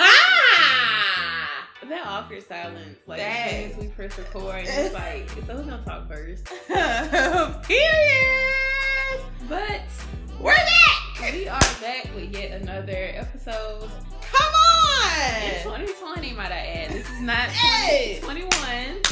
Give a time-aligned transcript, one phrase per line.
[0.00, 1.68] ah!
[1.88, 5.56] That awkward silence, like That- as soon as we press record, and it's like, so
[5.56, 6.44] who's gonna talk first?
[7.68, 9.24] Period.
[9.48, 9.82] But
[10.40, 11.32] We're back.
[11.32, 13.88] we are back with yet another episode
[14.22, 15.42] Come on.
[15.42, 15.78] in on.
[15.78, 16.90] 2020, might I add.
[16.90, 18.18] This is not Hey.
[18.20, 19.02] 2021.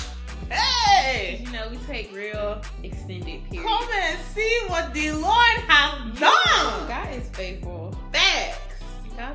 [0.50, 1.42] Hey.
[1.46, 3.62] You know, we take real extended periods.
[3.68, 6.88] Come and see what the Lord has done.
[6.88, 7.83] God is faithful.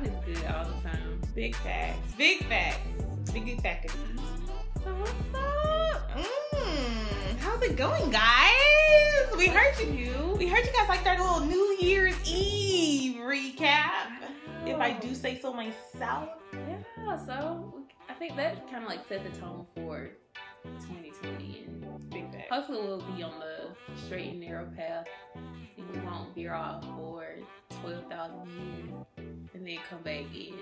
[0.02, 1.20] God is good all the time.
[1.34, 2.14] Big facts.
[2.16, 2.78] Big facts.
[3.32, 3.94] Big facts.
[4.82, 6.10] So what's up?
[6.16, 9.36] Mm, how's it going, guys?
[9.36, 10.36] We heard you.
[10.38, 14.08] We heard you guys like that little New Year's Eve recap.
[14.66, 16.30] If I do say so myself.
[16.52, 17.74] Yeah, so
[18.08, 20.10] I think that kind of like set the tone for
[20.64, 22.46] 2020 and Big facts.
[22.50, 25.06] hopefully we'll be on the straight and narrow path
[25.92, 27.24] we won't veer off for
[27.82, 30.54] 12,000 years and then come back in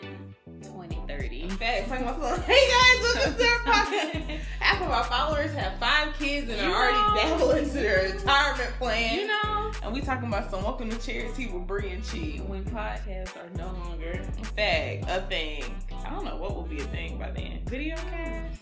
[0.62, 1.48] 2030.
[1.50, 1.90] Facts.
[1.90, 2.40] Like my son.
[2.42, 4.38] Hey guys, welcome to our podcast.
[4.60, 8.70] Half of our followers have five kids and You are already dabbling into their retirement
[8.78, 9.18] plan.
[9.18, 12.42] You know, And we talking about some welcome to charity with Bree and Chi.
[12.46, 15.64] when podcasts are no longer in Fact, a thing.
[16.04, 17.60] I don't know what will be a thing by then.
[17.66, 18.60] Video cast?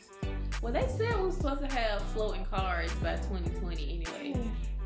[0.63, 4.41] well, they said we were supposed to have floating cars by 2020 anyway,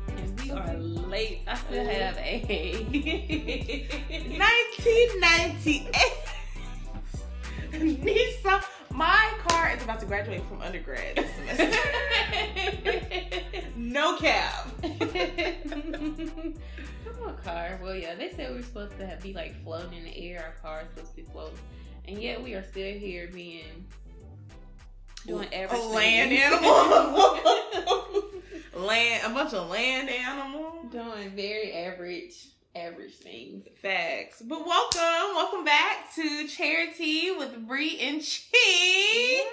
[0.07, 1.41] and we are late.
[1.47, 2.41] I still have a
[4.09, 5.95] 1998.
[7.71, 8.63] Nissan.
[8.93, 11.77] My car is about to graduate from undergrad this semester.
[13.77, 14.67] no cab.
[14.83, 16.55] Come
[17.25, 17.79] on, car.
[17.81, 20.43] Well, yeah, they said we were supposed to have, be like floating in the air.
[20.45, 21.57] Our car is supposed to be floating,
[22.05, 23.85] and yet we are still here being
[25.25, 27.39] doing A land animal.
[28.87, 30.91] land, a bunch of land animals.
[30.91, 32.33] doing very average,
[32.75, 33.65] average things.
[33.81, 34.41] Facts.
[34.41, 39.43] But welcome, welcome back to Charity with Bree and Chi.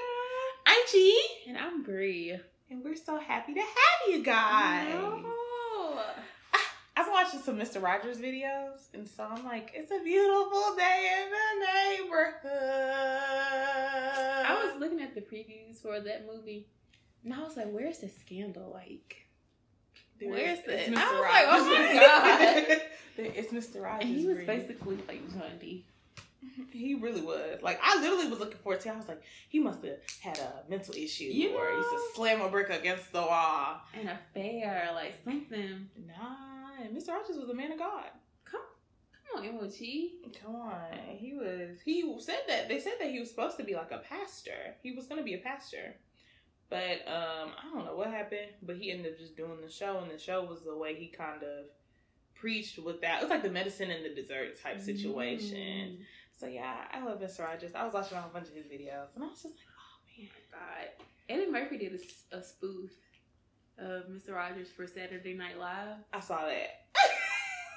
[0.67, 1.13] I'm Chi,
[1.49, 2.39] And I'm Bree.
[2.71, 5.25] and we're so happy to have you guys.
[7.33, 7.35] No.
[7.37, 7.83] I've been watching some Mr.
[7.83, 12.53] Rogers videos, and so I'm like, it's a beautiful day in the neighborhood.
[14.47, 16.67] I was looking at the previews for that movie,
[17.25, 19.27] and I was like, "Where's the scandal?" Like,
[20.21, 20.87] There where's the?
[20.89, 22.83] I was like, "Oh my god!"
[23.37, 23.83] It's Mr.
[23.83, 24.09] Rogers.
[24.09, 25.85] And he was basically like Johnny.
[26.71, 27.59] He really was.
[27.63, 28.89] Like I literally was looking forward to.
[28.91, 28.93] it.
[28.93, 32.01] I was like, he must have had a mental issue, You or he used to
[32.15, 33.81] slam a brick against the wall.
[33.93, 35.89] an affair, like something.
[36.07, 36.48] Nah,
[36.83, 37.09] and Mr.
[37.09, 38.07] Rogers was a man of God.
[38.45, 38.61] Come
[39.13, 40.11] come on, Emoji.
[40.43, 40.83] Come on,
[41.17, 41.79] he was.
[41.85, 44.77] He said that they said that he was supposed to be like a pastor.
[44.83, 45.97] He was going to be a pastor,
[46.71, 48.49] but um, I don't know what happened.
[48.63, 51.09] But he ended up just doing the show, and the show was the way he
[51.09, 51.67] kind of
[52.35, 53.21] preached with that.
[53.21, 55.99] It was like the medicine and the dessert type situation.
[56.39, 57.45] So yeah, I love Mr.
[57.45, 57.73] Rogers.
[57.75, 60.23] I was watching a whole bunch of his videos, and I was just like, oh
[60.23, 60.29] man.
[60.53, 62.01] God, Eddie Murphy did
[62.33, 62.91] a spoof
[63.79, 64.35] of Mr.
[64.35, 65.97] Rogers for Saturday Night Live.
[66.13, 66.83] I saw that.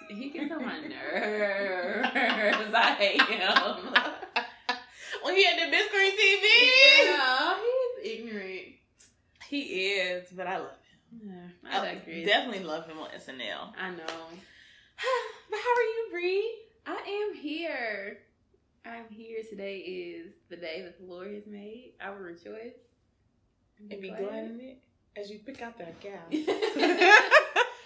[0.10, 2.10] He gets on my nerves.
[2.14, 3.94] I hate him.
[5.24, 7.06] when he had the big screen TV.
[7.06, 7.58] Yeah,
[8.02, 8.68] he's ignorant.
[9.48, 10.72] He is, but I love
[11.12, 11.30] him.
[11.64, 12.26] Yeah, I I digress.
[12.26, 13.74] definitely love him on SNL.
[13.80, 13.98] I know.
[15.50, 16.56] but how are you, Bree?
[16.88, 18.18] I am here.
[18.86, 19.44] I'm here.
[19.50, 21.94] Today is the day that the Lord has made.
[22.04, 22.74] I will rejoice.
[23.90, 24.82] And be glad in it
[25.18, 26.20] as you pick out that gal.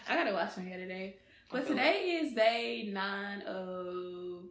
[0.08, 1.18] I gotta wash my hair today.
[1.52, 4.44] But today is day nine of.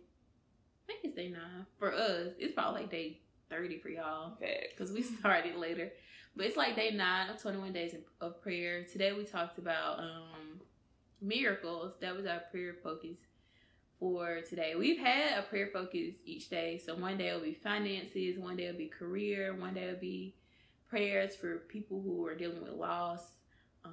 [0.84, 2.32] I think it's day nine for us.
[2.38, 3.20] It's probably like day
[3.50, 4.38] thirty for y'all
[4.70, 5.92] because we started later.
[6.36, 8.84] But it's like day nine of twenty one days of, of prayer.
[8.84, 10.60] Today we talked about um
[11.20, 11.94] miracles.
[12.00, 13.18] That was our prayer focus
[13.98, 14.74] for today.
[14.76, 16.80] We've had a prayer focus each day.
[16.84, 20.34] So one day it'll be finances, one day it'll be career, one day it'll be
[20.94, 23.32] prayers for people who are dealing with loss,
[23.84, 23.92] um,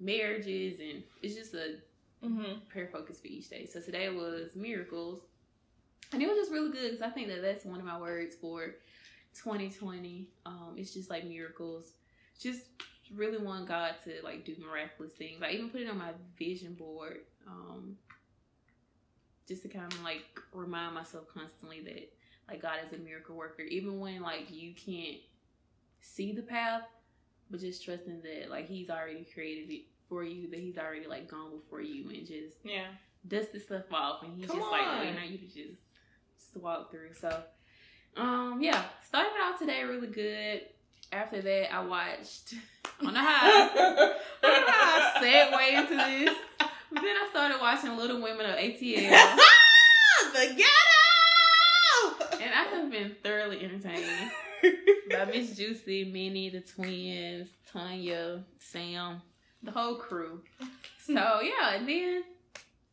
[0.00, 1.76] marriages, and it's just a
[2.24, 2.58] Mm-hmm.
[2.68, 3.66] prayer focus for each day.
[3.66, 5.20] So today was miracles,
[6.12, 8.34] and it was just really good because I think that that's one of my words
[8.34, 8.74] for
[9.34, 10.26] 2020.
[10.44, 11.92] Um, it's just like miracles,
[12.40, 12.62] just
[13.14, 15.40] really want God to like do miraculous things.
[15.40, 17.96] I even put it on my vision board, um,
[19.46, 22.12] just to kind of like remind myself constantly that
[22.48, 25.18] like God is a miracle worker, even when like you can't
[26.00, 26.82] see the path,
[27.50, 31.28] but just trusting that like He's already created it for you, that He's already like
[31.28, 32.86] gone before you, and just Yeah.
[33.26, 34.72] dust the stuff off, and He's Come just on.
[34.72, 35.80] like waiting on you to just
[36.38, 37.12] just walk through.
[37.20, 37.42] So,
[38.16, 40.62] um, yeah, started out today really good.
[41.12, 42.54] After that, I watched.
[43.00, 43.40] I don't know how.
[43.42, 46.36] I don't know how I segue into this.
[46.90, 49.38] But then I started watching Little Women of ATL.
[50.32, 52.40] the ghetto.
[52.40, 54.30] And I have been thoroughly entertained
[55.26, 59.20] Miss Juicy, Minnie, the twins, Tanya, Sam,
[59.62, 60.42] the whole crew.
[61.04, 62.22] So yeah, and then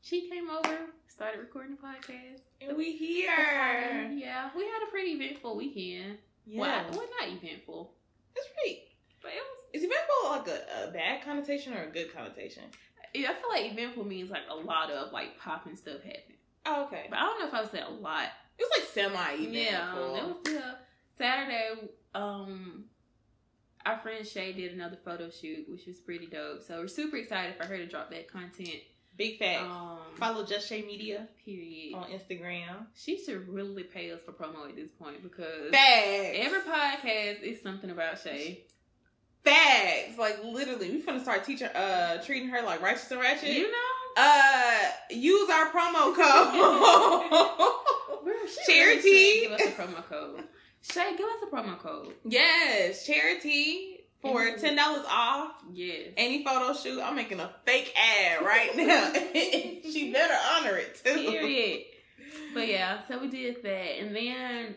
[0.02, 0.78] she came over,
[1.08, 2.42] started recording the podcast.
[2.62, 3.30] and we here.
[4.14, 6.18] Yeah, we had a pretty eventful weekend.
[6.46, 6.62] Yeah.
[6.62, 7.92] Well, well, not eventful,
[8.36, 8.84] It's pretty.
[9.22, 9.60] but it was.
[9.74, 12.64] Is eventful like a, a bad connotation or a good connotation?
[13.14, 16.38] I feel like eventful means like a lot of like popping stuff happening.
[16.66, 17.08] Oh, okay.
[17.10, 18.30] But I don't know if I would say a lot.
[18.58, 19.54] It was like semi eventful.
[19.54, 20.72] Yeah, um, it was yeah.
[21.18, 21.90] Saturday.
[22.16, 22.86] Um,
[23.86, 26.64] our friend Shay did another photo shoot, which was pretty dope.
[26.64, 28.80] So we're super excited for her to drop that content.
[29.18, 29.64] Big facts.
[29.72, 31.94] Um, Follow Just Shay Media period.
[31.96, 32.88] on Instagram.
[32.96, 36.36] She should really pay us for promo at this point because Facts.
[36.36, 38.66] every podcast is something about Shay.
[39.46, 40.18] Facts.
[40.18, 43.50] Like literally, we're gonna start teaching, uh, treating her like righteous and ratchet.
[43.50, 43.78] You know,
[44.18, 44.80] uh,
[45.12, 47.72] use our promo code.
[48.68, 49.04] Charity.
[49.10, 50.44] really give us a promo code.
[50.92, 52.14] Shay, give us a promo code.
[52.24, 56.10] yes, charity for ten dollars off Yes.
[56.18, 57.02] any photo shoot.
[57.02, 59.12] I'm making a fake ad right now.
[59.92, 61.16] she better honor it too.
[61.32, 61.82] Period.
[62.54, 64.76] But yeah, so we did that, and then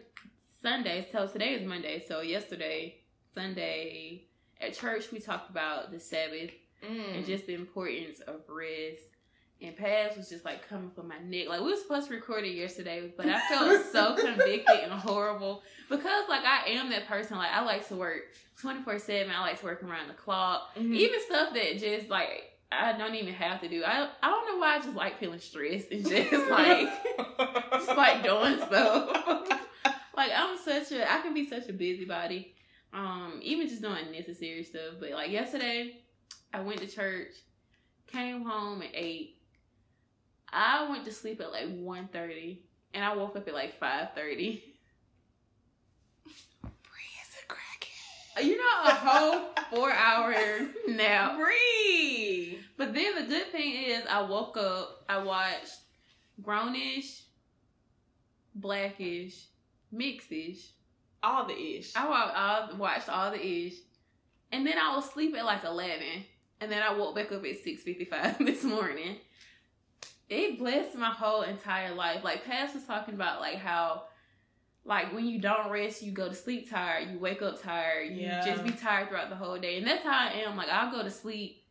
[0.63, 1.07] Sunday.
[1.13, 2.03] So today is Monday.
[2.07, 2.97] So yesterday,
[3.35, 4.25] Sunday
[4.61, 6.51] at church, we talked about the Sabbath
[6.85, 7.17] Mm.
[7.17, 9.03] and just the importance of rest.
[9.61, 11.49] And Paz was just like coming for my neck.
[11.49, 15.63] Like we were supposed to record it yesterday, but I felt so convicted and horrible
[15.91, 17.37] because like I am that person.
[17.39, 18.23] Like I like to work
[18.61, 19.33] twenty four seven.
[19.35, 20.77] I like to work around the clock.
[20.77, 20.95] Mhm.
[20.95, 23.83] Even stuff that just like I don't even have to do.
[23.85, 26.89] I I don't know why I just like feeling stressed and just like
[27.73, 29.49] just like doing stuff.
[30.17, 32.55] like I'm such a I can be such a busybody.
[32.93, 34.95] Um, even just doing necessary stuff.
[35.01, 35.97] But like yesterday,
[36.55, 37.33] I went to church,
[38.07, 39.35] came home and eight.
[40.53, 42.59] I went to sleep at like 1.30
[42.95, 44.63] and I woke up at like five thirty.
[48.41, 49.41] You know, a whole
[49.71, 50.35] four hour
[50.87, 51.37] nap.
[51.39, 52.59] Breathe.
[52.77, 55.75] But then the good thing is, I woke up, I watched
[56.43, 57.23] Grownish,
[58.55, 59.47] Blackish,
[59.93, 60.69] Mixish.
[61.21, 61.97] All the ish.
[61.97, 63.75] I wa- I watched all the ish,
[64.53, 66.25] and then I was asleep at like eleven,
[66.61, 69.17] and then I woke back up at six fifty five this morning.
[70.29, 72.23] It blessed my whole entire life.
[72.23, 74.05] Like Paz was talking about, like how,
[74.85, 78.27] like when you don't rest, you go to sleep tired, you wake up tired, you
[78.27, 78.41] Yeah.
[78.43, 80.57] just be tired throughout the whole day, and that's how I am.
[80.57, 81.63] Like I'll go to sleep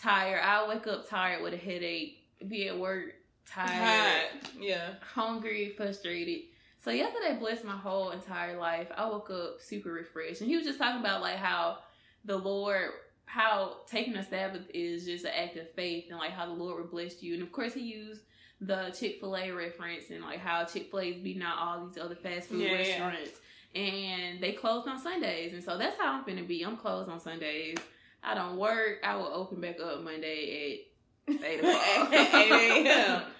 [0.00, 2.18] tired, I'll wake up tired with a headache,
[2.48, 3.14] be at work
[3.46, 4.22] tired
[4.58, 4.94] Yeah.
[5.14, 6.42] hungry, frustrated.
[6.82, 8.88] So yesterday blessed my whole entire life.
[8.96, 11.78] I woke up super refreshed, and he was just talking about like how
[12.24, 12.90] the Lord,
[13.32, 16.80] how taking a Sabbath is just an act of faith, and like how the Lord
[16.82, 17.34] would bless you.
[17.34, 18.22] And of course, he used
[18.60, 21.86] the Chick Fil A reference and like how Chick Fil A is beating out all
[21.86, 22.76] these other fast food Yeah, yeah.
[23.08, 23.38] restaurants,
[23.74, 26.62] and they closed on Sundays, and so that's how I'm gonna be.
[26.62, 27.78] I'm closed on Sundays.
[28.22, 28.98] I don't work.
[29.04, 30.82] I will open back up Monday
[31.28, 32.12] at eight o'clock.
[32.12, 33.22] 8 a.m.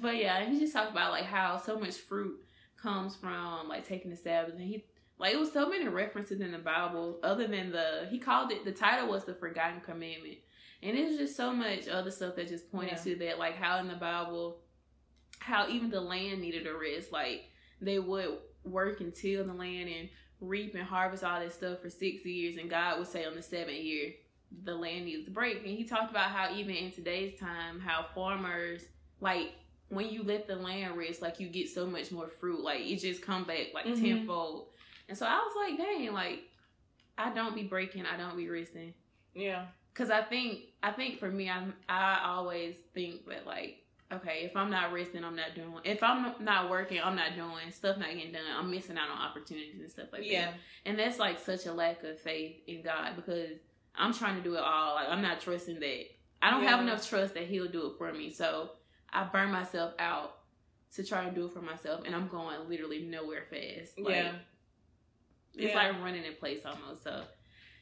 [0.00, 2.36] But yeah, and he just talked about like how so much fruit
[2.80, 4.84] comes from like taking the Sabbath, and he
[5.22, 7.18] like it was so many references in the Bible.
[7.22, 10.38] Other than the he called it the title was the Forgotten Commandment,
[10.82, 13.04] and it was just so much other stuff that just pointed Yeah.
[13.04, 14.60] to that, like how in the Bible,
[15.38, 17.44] how even the land needed a rest, like
[17.80, 20.08] they would work and till the land and
[20.40, 23.42] reap and harvest all this stuff for six years, and God would say on the
[23.42, 24.12] seventh year
[24.64, 25.58] the land needs a break.
[25.58, 28.82] And he talked about how even in today's time, how farmers
[29.20, 29.52] like
[29.88, 32.60] when you let the land rest, like you get so much more fruit.
[32.60, 34.00] Like it just come back like Mhm.
[34.00, 34.68] tenfold.
[35.08, 36.40] And so I was like, dang, like
[37.18, 38.94] I don't be breaking, I don't be resting.
[39.34, 39.66] Yeah.
[39.94, 43.78] Cause I think I think for me, I I always think that like,
[44.10, 45.74] okay, if I'm not resting, I'm not doing.
[45.84, 47.98] If I'm not working, I'm not doing stuff.
[47.98, 48.42] Not getting done.
[48.58, 50.46] I'm missing out on opportunities and stuff like Yeah.
[50.46, 50.54] that.
[50.86, 53.58] And that's like such a lack of faith in God because
[53.94, 54.94] I'm trying to do it all.
[54.94, 56.04] Like I'm not trusting that.
[56.40, 58.30] I don't have enough trust that He'll do it for me.
[58.30, 58.70] So
[59.12, 60.38] I burn myself out
[60.96, 63.98] to try and do it for myself, and I'm going literally nowhere fast.
[63.98, 64.32] Like, Yeah.
[65.56, 65.74] It's Yeah.
[65.74, 67.02] like running in place almost.
[67.04, 67.24] So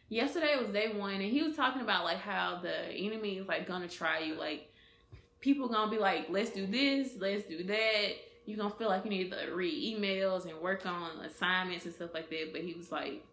[0.08, 3.66] yesterday was day one, and he was talking about like how the enemy is like
[3.66, 4.34] gonna try you.
[4.34, 4.70] Like
[5.40, 8.10] people gonna be like, let's do this, let's do that.
[8.46, 12.10] You're gonna feel like you need to read emails and work on assignments and stuff
[12.14, 12.52] like that.
[12.52, 13.24] But he was like,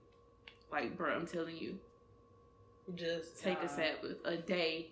[0.72, 1.80] like, bro, I'm telling you,
[2.96, 4.88] Just take uh, a Sabbath a day.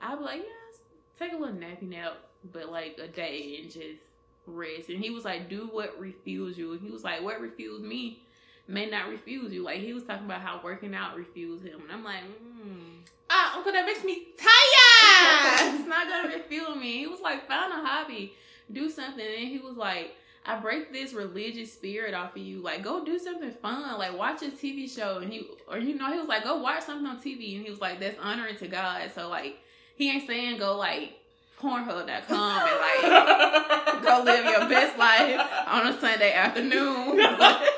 [0.00, 0.80] I'd be like, yes,
[1.18, 2.18] take a little nappy nap,
[2.52, 4.00] but like a day and just
[4.46, 4.88] rest.
[4.88, 6.72] And he was like, do what refuels you.
[6.72, 8.22] And he was like, what refuels me
[8.70, 9.62] may not refuse you.
[9.62, 11.80] Like he was talking about how working out refused him.
[11.82, 13.00] And I'm like, mm.
[13.32, 15.74] Ah, Uncle, that makes me tired.
[15.78, 16.98] it's not gonna refuel me.
[16.98, 18.32] He was like, find a hobby,
[18.72, 19.24] do something.
[19.24, 22.60] And he was like, I break this religious spirit off of you.
[22.60, 23.98] Like, go do something fun.
[23.98, 26.84] Like, watch a TV show, and you, or you know, he was like, go watch
[26.84, 29.10] something on TV, and he was like, that's honoring to God.
[29.14, 29.58] So like,
[29.94, 31.12] he ain't saying go like
[31.60, 37.18] Pornhub.com and like go live your best life on a Sunday afternoon.
[37.18, 37.60] But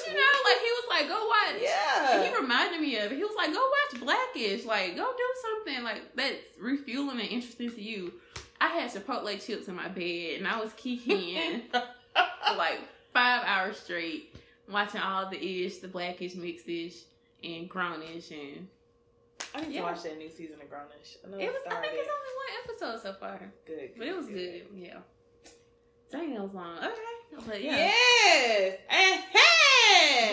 [0.06, 1.62] you know, like he was like, go watch.
[1.62, 2.24] Yeah.
[2.24, 3.10] He reminded me of.
[3.12, 4.64] He was like, go watch Blackish.
[4.64, 5.24] Like, go do
[5.64, 8.12] something like that's refueling and interesting to you.
[8.60, 11.82] I had Chipotle chips in my bed and I was kicking for
[12.56, 12.78] like
[13.14, 14.34] five hours straight,
[14.70, 17.02] watching all the ish, the blackish, mixedish,
[17.42, 18.68] and grownish, and
[19.54, 19.80] I need Yeah.
[19.80, 21.16] to watch that new season of Grownish.
[21.26, 21.62] I know it was.
[21.66, 24.62] I think it's only one episode so far, good, but it was good.
[24.74, 24.98] Yeah.
[26.12, 26.76] Dang, it was long.
[26.78, 27.76] Okay, but yeah.
[27.76, 28.78] Yes.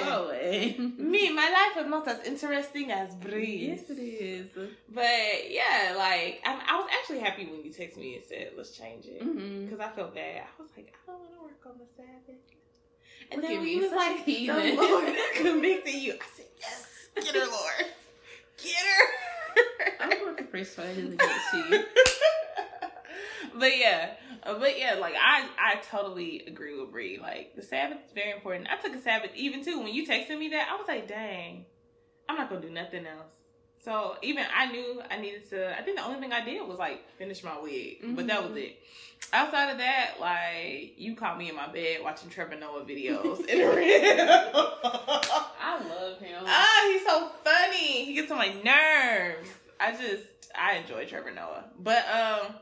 [0.04, 0.27] Go away.
[0.98, 3.84] Me, my life is not as interesting as Breeze.
[3.88, 4.48] Yes, it is.
[4.90, 8.72] But yeah, like I, I was actually happy when you texted me and said let's
[8.72, 9.66] change it mm-hmm.
[9.66, 10.44] because I felt bad.
[10.44, 12.42] I was like, I don't want to work on the Sabbath.
[13.32, 16.14] And Look then when you was like, the Lord convicted you.
[16.14, 17.86] I said, yes, get her, Lord,
[18.58, 19.94] get her.
[20.00, 21.84] I'm going to Fresh Fridays against you.
[23.60, 24.12] but yeah,
[24.56, 27.20] but yeah, like I, I totally agree with Bree.
[27.22, 28.68] Like the Sabbath is very important.
[28.72, 29.80] I took a Sabbath even too.
[29.80, 31.66] When you texted me that, I was like, dang,
[32.30, 33.34] I'm not gonna do nothing else.
[33.84, 35.78] So even I knew I needed to.
[35.78, 38.52] I think the only thing I did was like finish my wig, but that was
[38.58, 38.64] Mhm.
[38.66, 38.80] it.
[39.34, 43.60] Outside of that, like you caught me in my bed watching Trevor Noah videos in
[43.60, 44.74] the real.
[45.60, 46.44] I love him.
[46.46, 48.06] Ah, he's so funny.
[48.06, 49.50] He gets on my nerves.
[49.80, 50.24] I just
[50.56, 51.66] I enjoy Trevor Noah.
[51.80, 52.56] But um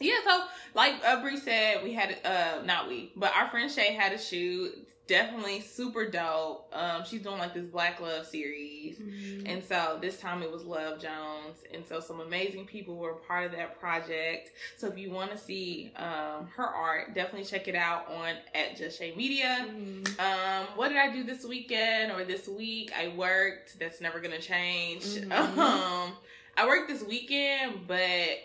[0.00, 0.44] yeah, so
[0.74, 4.18] like uh, Bree said, we had uh not we, but our friend Shay had a
[4.18, 4.88] shoot.
[5.08, 6.68] Definitely super dope.
[6.72, 8.96] Um she's doing like this Black Love series.
[8.98, 9.42] Mhm.
[9.52, 11.58] And so this time it was Love Jones.
[11.74, 14.52] And so some amazing people were part of that project.
[14.76, 18.76] So if you want to see um, her art, definitely check it out on at
[18.76, 19.66] Just Shay Media.
[19.68, 20.18] Mhm.
[20.20, 22.92] Um, what did I do this weekend or this week?
[22.96, 23.78] I worked.
[23.80, 25.04] That's never gonna change.
[25.04, 25.32] Mhm.
[25.58, 26.12] Um,
[26.56, 27.98] I work this weekend, but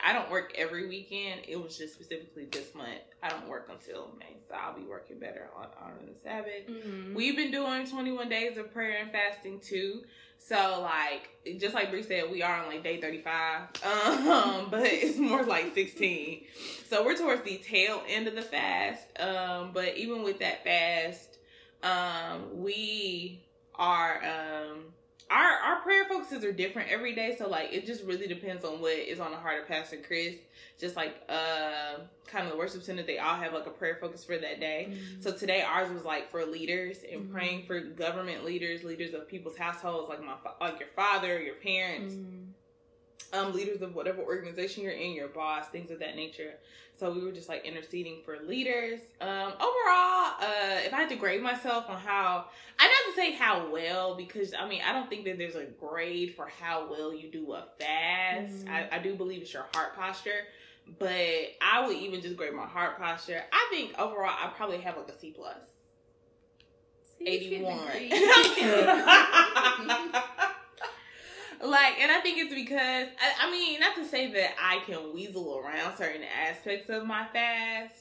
[0.03, 1.41] I don't work every weekend.
[1.47, 3.01] It was just specifically this month.
[3.21, 6.67] I don't work until May, so I'll be working better on on the Sabbath.
[6.67, 7.13] Mhm.
[7.13, 10.03] We've been doing 21 days of prayer and fasting too.
[10.39, 13.67] So like just like Bree said, we are on like day 35.
[13.83, 16.45] Um, but it's more like 16.
[16.89, 19.03] So we're towards the tail end of the fast.
[19.19, 21.37] Um, but even with that fast,
[21.83, 23.43] um, we
[23.75, 24.85] are um
[25.29, 27.35] our our prayer focuses are different every day.
[27.37, 30.35] So like it just really depends on what is on the heart of Pastor Chris.
[30.79, 34.23] Just like uh kind of the worship center, they all have like a prayer focus
[34.23, 34.89] for that day.
[34.91, 35.23] Mhm.
[35.23, 37.31] So today ours was like for leaders and Mhm.
[37.33, 42.13] praying for government leaders, leaders of people's households, like my like your father, your parents,
[42.13, 42.46] Mhm.
[43.33, 46.53] Um, leaders of whatever organization you're in, your boss, things of that nature.
[46.99, 48.99] So we were just like interceding for leaders.
[49.21, 52.45] Um, overall, uh, if I had to grade myself on how,
[52.79, 55.65] I not to say how well because I mean I don't think that there's a
[55.65, 58.65] grade for how well you do a fast.
[58.65, 58.69] Mhm.
[58.71, 60.47] I, I do believe it's your heart posture,
[60.97, 61.11] but
[61.61, 63.43] I would even just grade my heart posture.
[63.51, 65.55] I think overall I probably have like a C plus.
[67.19, 67.91] See, it's getting 81.
[71.61, 75.13] like, and I think it's because, I, I mean, not to say that I can
[75.13, 77.95] weasel around certain aspects of my fast,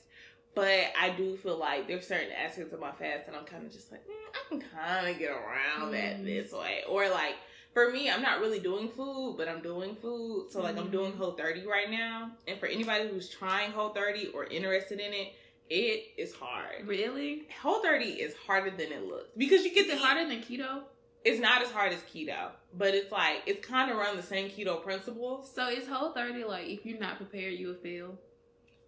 [0.55, 3.73] but I do feel like there's certain aspects of my fast that I'm kind of
[3.73, 6.25] just like, mm, I can kind of get around that Mm.
[6.25, 6.83] this way.
[6.89, 7.35] Or like,
[7.75, 10.47] for me, I'm not really doing food, but I'm doing food.
[10.51, 10.93] So like, I'm Mm.
[10.93, 12.31] doing Whole 30 right now.
[12.49, 15.35] And for anybody who's trying Whole 30 or interested in it,
[15.69, 16.87] it is hard.
[16.87, 17.49] really?
[17.61, 20.41] Whole 30 is harder than it looks because you get Is to eat- harder than
[20.41, 20.83] keto?
[21.28, 24.49] It's not as hard as keto, but it's like it's kind of run the same
[24.49, 25.50] keto principles.
[25.52, 28.16] So is whole thirty like if you're not prepared, you'll fail?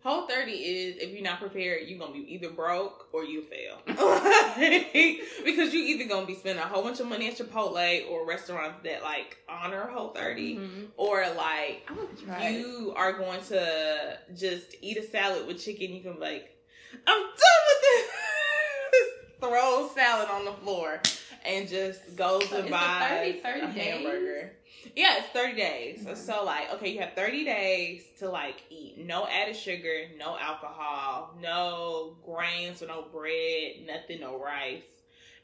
[0.05, 3.79] Whole 30 is if you're not prepared, you're gonna be either broke or you fail.
[5.45, 8.79] because you either gonna be spending a whole bunch of money at Chipotle or restaurants
[8.85, 10.87] that like honor Whole 30, Mhm.
[10.97, 12.61] or like I want to try it.
[12.61, 15.93] you are going to just eat a salad with chicken.
[15.93, 16.57] You can be like,
[17.05, 19.09] I'm done with this.
[19.41, 21.01] Throw salad on the floor
[21.49, 23.75] and just goes So and is buys 30 30 a days?
[23.75, 24.53] hamburger.
[24.95, 26.05] Yeah, it's 30 days.
[26.05, 26.17] Mhm.
[26.17, 31.35] So like, okay, you have 30 days to like eat no added sugar, no alcohol,
[31.41, 34.83] no grains, or no bread, nothing, no rice.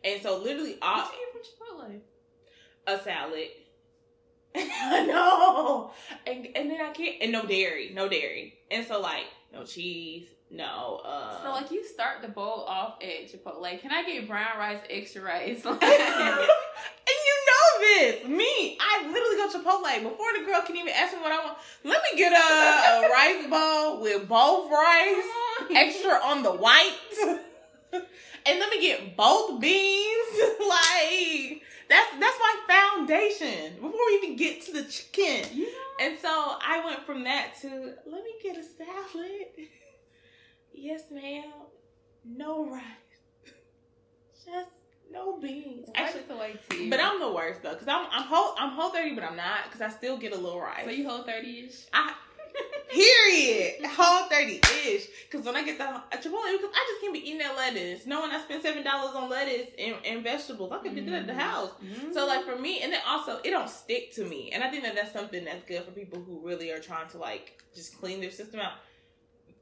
[0.04, 2.00] And so literally all What you eat from Chipotle?
[2.86, 3.48] a salad.
[4.56, 5.90] no,
[6.26, 10.28] and and then I can't and no dairy, no dairy, and so like no cheese,
[10.54, 11.00] no.
[11.04, 13.80] Uh, So like you start the bowl off at Chipotle.
[13.80, 15.64] Can I get brown rice, extra rice?
[15.64, 18.78] and you know this, me.
[18.80, 21.58] I literally go to Chipotle before the girl can even ask me what I want.
[21.84, 25.24] Let me get a, a rice bowl with both rice
[25.74, 26.92] extra on the white.
[27.92, 30.34] and let me get both beans.
[30.68, 35.58] like that's that's my foundation before we even get to the chicken.
[35.58, 35.66] Know?
[36.00, 37.68] And so I went from that to
[38.06, 39.68] let me get a salad.
[40.74, 41.44] Yes, ma'am.
[42.24, 42.82] No rice.
[44.44, 44.70] Just
[45.10, 45.88] no beans.
[45.94, 46.90] Actually, Actually, the way too.
[46.90, 49.70] but I'm the worst though, cause I'm I'm whole I'm whole thirty, but I'm not,
[49.70, 50.84] cause I still get a little rice.
[50.84, 51.86] so you hold thirty ish.
[51.92, 52.14] I
[52.90, 55.06] period whole thirty ish.
[55.30, 58.06] Cause when I get the Chipotle, because I just can't be eating that lettuce.
[58.06, 61.26] Knowing I spent seven dollars on lettuce and, and vegetables, I could do that at
[61.26, 61.70] the house.
[62.12, 64.84] So like for me, and then also it don't stick to me, and I think
[64.84, 68.20] that that's something that's good for people who really are trying to like just clean
[68.20, 68.72] their system out.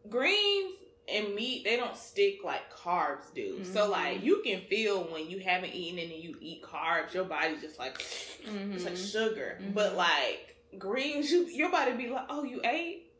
[0.09, 0.75] Greens
[1.13, 3.63] and meat they don't stick like carbs do.
[3.65, 3.91] So Mhm.
[3.91, 7.61] like you can feel when you haven't eaten and then you eat carbs, your body's
[7.61, 8.75] just like Mhm.
[8.75, 9.59] it's like sugar.
[9.63, 9.75] Mhm.
[9.75, 13.11] But like greens, you your body be like, oh, you ate.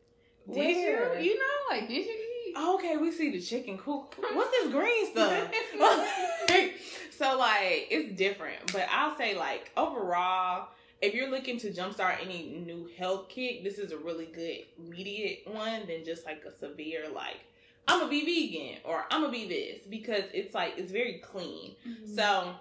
[0.51, 1.21] Did you?
[1.31, 2.11] You know, like did you
[2.47, 2.55] eat?
[2.57, 3.77] Okay, we see the chicken.
[3.77, 4.11] Cool.
[4.33, 5.51] What's this green stuff?
[7.17, 10.67] so like it's different, but I'll say like overall,
[11.01, 15.43] if you're looking to jumpstart any new health kick, this is a really good immediate
[15.45, 17.37] one than just like a severe like
[17.87, 21.75] I'm gonna be vegan or I'm gonna be this because it's like it's very clean.
[21.87, 22.15] Mhm.
[22.15, 22.55] So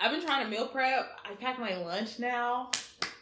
[0.00, 1.08] I've been trying to meal prep.
[1.24, 2.70] I pack my lunch now.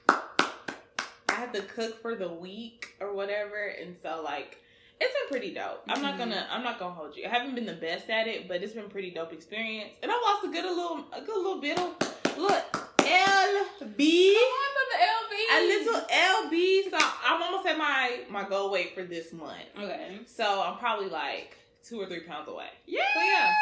[0.09, 4.59] I have to cook for the week or whatever, and so like
[5.00, 5.83] it's been pretty dope.
[5.88, 6.19] I'm not Mhm.
[6.19, 7.25] gonna I'm not gonna hold you.
[7.26, 9.95] I haven't been the best at it, but it's been pretty dope experience.
[10.02, 12.64] And I lost a good a little a good little bit of look
[12.99, 14.35] LB.
[14.35, 15.41] Come on, the LB.
[15.52, 16.90] A little LB.
[16.90, 19.64] So I'm almost at my my goal weight for this month.
[19.78, 20.21] Okay.
[20.26, 21.56] So I'm probably like
[21.87, 22.68] two or three pounds away.
[22.87, 23.02] Yeah.
[23.14, 23.54] So yeah.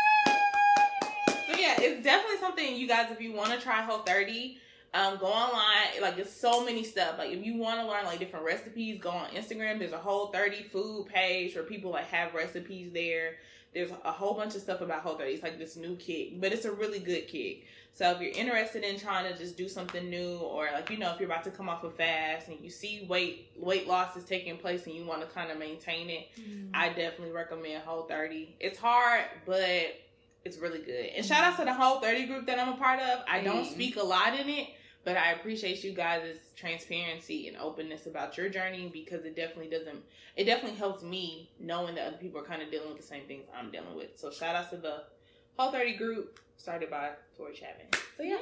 [1.51, 4.59] So yeah, it's definitely something you guys, if you want to try Whole 30,
[4.95, 6.01] um, go online.
[6.01, 7.19] Like it's so many stuff.
[7.19, 9.79] Like if you want to learn like different recipes, go on Instagram.
[9.79, 13.37] There's a Whole 30 food page where people like have recipes there.
[13.73, 15.33] There's a whole bunch of stuff about Whole 30.
[15.33, 17.65] It's like this new kick, but it's a really good kick.
[17.93, 21.13] So if you're interested in trying to just do something new, or like you know
[21.13, 24.25] if you're about to come off a fast and you see weight weight loss is
[24.25, 26.71] taking place and you want to kind of maintain it, Mm-hmm.
[26.75, 28.57] I definitely recommend Whole 30.
[28.61, 29.95] It's hard, but
[30.45, 31.07] it's really good.
[31.17, 33.21] And shout out to the Whole 30 group that I'm a part of.
[33.29, 34.69] I don't speak a lot in it,
[35.05, 40.03] but I appreciate you guys' transparency and openness about your journey because it definitely doesn't
[40.37, 43.27] it definitely helps me knowing that other people are kind of dealing with the same
[43.27, 44.19] things I'm dealing with.
[44.19, 45.05] So shout out to the
[45.57, 47.87] Whole 30 group started by Tori Chapman.
[48.17, 48.37] So yeah.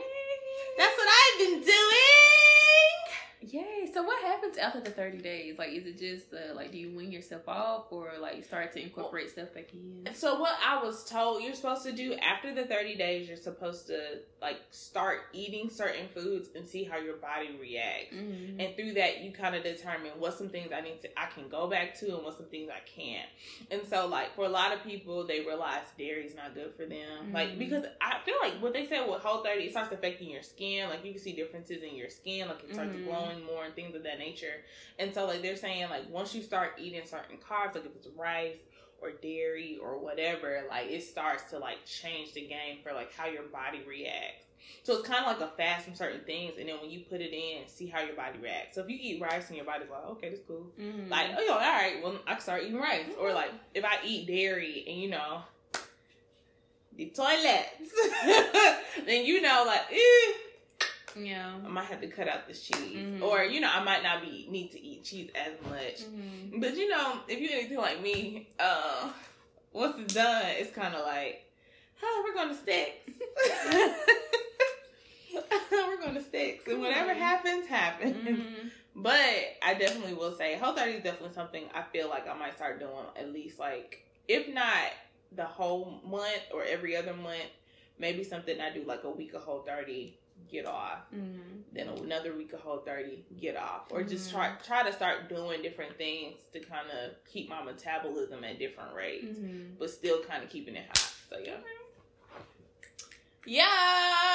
[0.76, 3.27] That's what I've been doing.
[3.40, 3.90] Yay.
[3.94, 5.58] So what happens after the 30 days?
[5.58, 8.72] Like, is it just, uh, like, do you wing yourself off or, like, you start
[8.72, 10.08] to incorporate stuff back in?
[10.14, 13.86] So what I was told you're supposed to do after the 30 days, you're supposed
[13.88, 18.14] to like start eating certain foods and see how your body reacts.
[18.14, 18.60] Mm-hmm.
[18.60, 21.48] And through that, you kind of determine what some things I need to, I can
[21.48, 23.28] go back to, and what some things I can't.
[23.70, 27.32] And so, like for a lot of people, they realize dairy's not good for them.
[27.32, 27.58] Like Mhm.
[27.58, 30.88] because I feel like what they said with Whole 30, it starts affecting your skin.
[30.88, 33.04] Like you can see differences in your skin, like it starts Mhm.
[33.04, 34.64] glowing more and things of that nature.
[34.98, 38.08] And so, like they're saying, like once you start eating certain carbs, like if it's
[38.16, 38.56] rice
[39.00, 43.26] or dairy or whatever, like it starts to like change the game for like how
[43.26, 44.46] your body reacts.
[44.82, 47.20] So it's kind of like a fast from certain things, and then when you put
[47.20, 48.74] it in, see how your body reacts.
[48.74, 50.66] So if you eat rice and your body's like, okay, that's cool.
[50.80, 51.10] Mm-hmm.
[51.10, 53.06] Like, oh, yo, all right, well, I can start eating rice.
[53.18, 55.42] Or like, if I eat dairy and you know,
[56.96, 57.92] the toilets,
[59.06, 60.32] then you know, like, eh,
[61.18, 61.54] yeah.
[61.64, 63.22] I might have to cut out this cheese, Mhm.
[63.22, 66.00] or you know, I might not be need to eat cheese as much.
[66.02, 66.60] Mm-hmm.
[66.60, 69.10] But you know, if you're anything like me, uh,
[69.72, 71.44] once it's done, it's kind of like,
[72.02, 73.10] oh, we're going to sticks.
[75.70, 78.16] we're going to sticks, and whatever happens, happens.
[78.16, 78.68] Mm-hmm.
[78.96, 82.56] But I definitely will say, Whole 30 is definitely something I feel like I might
[82.56, 84.90] start doing at least like, if not
[85.30, 87.50] the whole month or every other month,
[87.98, 90.18] maybe something I do like a week of Whole 30,
[90.50, 91.60] get off Mm-hmm.
[91.72, 94.32] then another week of whole 30 get off or just Mhm.
[94.32, 98.94] try try to start doing different things to kind of keep my metabolism at different
[98.94, 99.74] rates Mm-hmm.
[99.78, 101.10] but still kind of keeping it high.
[101.30, 101.56] so yeah
[103.46, 103.64] yeah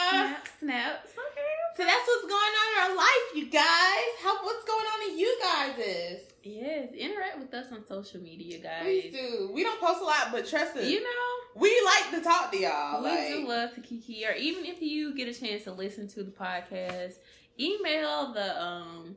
[0.09, 1.11] Snap, snaps.
[1.11, 1.41] Okay.
[1.77, 5.17] so that's what's going on in our life you guys how what's going on in
[5.19, 6.21] you guys' is?
[6.45, 8.81] Yes, interact with us on social media, guys.
[8.83, 11.22] please do we don't post a lot but trust us You know,
[11.55, 14.81] we like to talk to y'all we like, do love to kiki, or even if
[14.81, 17.13] you get a chance to listen to the podcast,
[17.59, 19.15] email the um,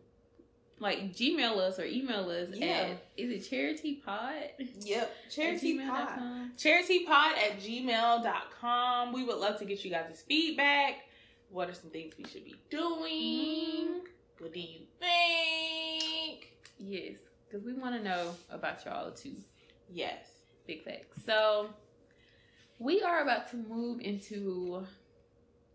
[0.79, 2.67] like Gmail us or email us Yeah.
[2.67, 4.35] at is it charity pod
[4.83, 6.53] yep charity pod com.
[6.59, 9.13] charitypod at gmail.com.
[9.13, 10.97] We would love to get you guys' feedback.
[11.49, 14.01] What are some things we should be doing?
[14.39, 16.53] What do you think?
[16.79, 17.17] Yes,
[17.49, 19.37] because we want to know about y'all too.
[19.91, 20.27] Yes.
[20.67, 21.25] Big facts.
[21.25, 21.71] So
[22.79, 24.85] we are about to move into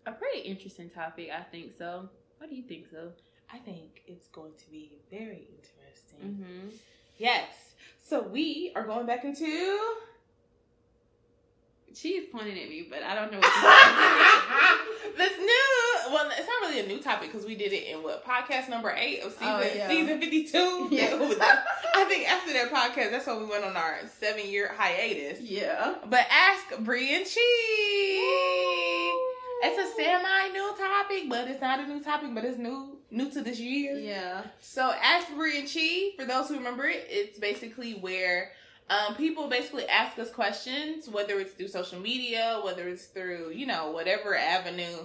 [0.06, 2.10] a pretty interesting topic, I think so.
[2.38, 3.12] What do you think so?
[3.54, 6.46] I think it's going to be very interesting.
[6.46, 6.70] Mm-hmm.
[7.18, 7.74] Yes.
[8.04, 9.80] So we are going back into.
[11.94, 14.80] She's pointing at me, but I don't know what
[15.18, 16.12] this new.
[16.14, 18.94] Well, it's not really a new topic because we did it in what podcast number
[18.98, 19.88] eight of oh, season Oh, yeah.
[19.90, 20.88] season fifty two.
[20.92, 21.14] Yeah.
[21.96, 25.42] I think after that podcast, that's when we went on our seven year hiatus.
[25.42, 25.96] Yeah.
[26.10, 27.32] But ask Bree and Chi.
[29.64, 33.30] It's a semi new topic, but it's not a new topic, but it's new new
[33.32, 33.94] to this year.
[33.98, 34.44] Yeah.
[34.60, 38.52] So Ask Bree and Chi, for those who remember it, it's basically where
[38.92, 43.66] um, people basically ask us questions, whether it's through social media, whether it's through, you
[43.66, 44.98] know, whatever avenue,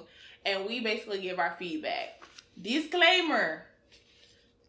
[0.44, 2.22] and we basically give our feedback.
[2.61, 3.62] Disclaimer.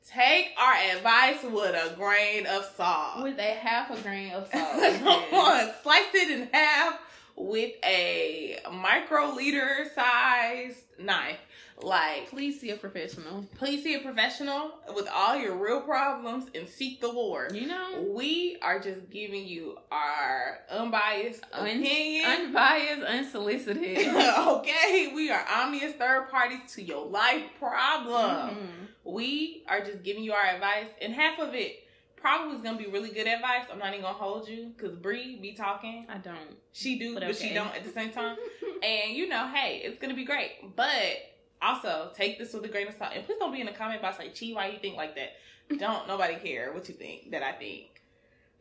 [0.08, 3.24] Take our advice with a grain of salt.
[3.24, 5.00] With a half a grain of salt.
[5.00, 7.00] Come on, slice it in half
[7.36, 11.40] with a microliter sized knife.
[11.80, 13.46] Like, Please see a professional.
[13.56, 17.54] please see a professional with all your real problems and seek the Lord.
[17.56, 18.04] You know?
[18.16, 22.26] We are just giving you our unbiased Un- opinion.
[22.26, 24.08] Unbiased, unsolicited.
[24.08, 28.56] okay, we are obvious third parties to your life problem.
[28.56, 28.68] Mhm.
[29.04, 31.84] We are just giving you our advice, and half of it
[32.16, 33.66] probably is gonna be really good advice.
[33.72, 36.08] I'm not even gonna hold you because Bree be talking.
[36.10, 36.58] I don't.
[36.74, 38.36] She do, But but, she don't at the same time.
[38.84, 40.76] And you know, hey, it's gonna be great.
[40.76, 41.18] But
[41.62, 43.12] also take this with a grain of salt.
[43.16, 45.34] And please don't be in the comment box like, "Chi, why you think like that?"
[45.80, 48.02] don't nobody care what you think that I think.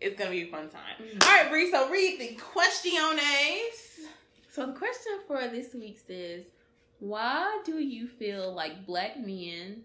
[0.00, 0.96] It's gonna be a fun time.
[1.00, 1.22] Mhm.
[1.22, 1.70] All right, Bree.
[1.70, 4.00] So read the questiones.
[4.50, 6.44] So the question for this week says,
[6.98, 9.82] why do you feel like black men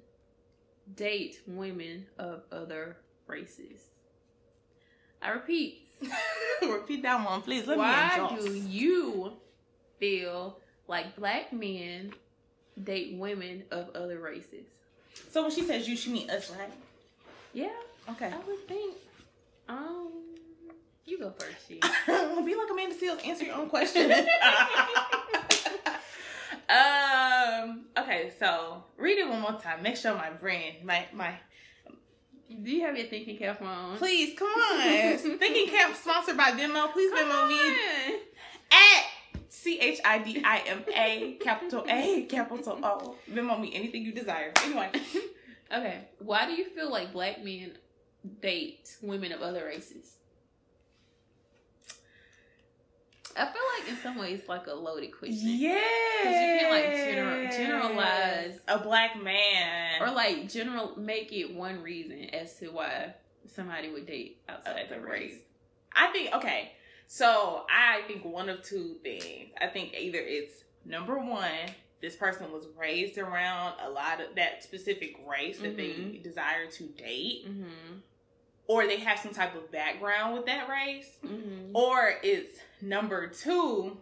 [0.96, 2.98] date women of other
[3.28, 3.82] races?
[5.22, 5.88] I repeat,
[6.62, 7.68] Repeat that one, please.
[7.68, 9.34] Let why do you
[10.00, 12.14] feel like black men
[12.82, 14.66] date women of other races?
[15.30, 16.72] So when she says you, she mean us, right?
[17.54, 17.70] Yeah,
[18.10, 18.28] Okay.
[18.28, 18.96] I would think.
[19.70, 20.10] Um,
[21.06, 21.76] you go first, she.
[22.08, 23.26] Be like Amanda Seales.
[23.26, 24.12] Answer your own question.
[26.70, 27.86] um.
[27.98, 28.32] Okay.
[28.40, 29.84] So read it one more time.
[29.84, 31.36] Make sure my brain, my my.
[32.50, 33.98] Do you have your thinking cap on?
[33.98, 35.18] Please come on.
[35.18, 36.92] Thinking Cap sponsored by Venmo.
[36.92, 37.76] Please Come Venmo me
[38.72, 39.04] at
[39.62, 43.16] C H I D I M A capital A capital O.
[43.32, 44.52] Venmo me anything you desire.
[44.64, 44.90] Anyway.
[45.74, 46.00] Okay.
[46.20, 47.72] Why do you feel like black men
[48.42, 50.18] date women of other races?
[53.38, 55.38] I feel like in some ways it's like a loaded question.
[55.40, 55.70] Yeah.
[56.26, 58.60] you can, like, gener- generalize.
[58.68, 63.14] a black man Or like general make it one reason as to why
[63.48, 65.32] somebody would date outside of the the race.
[65.32, 65.40] race.
[65.96, 66.74] I think okay.
[67.22, 69.50] So I think one of two things.
[69.60, 71.52] I think either it's number one,
[72.02, 76.24] this person was raised around a lot of that specific race that they Mhm.
[76.24, 77.98] desire to date, Mm-hmm.
[78.68, 81.76] or they have some type of background with that race, Mm-hmm.
[81.76, 84.00] or it's number two,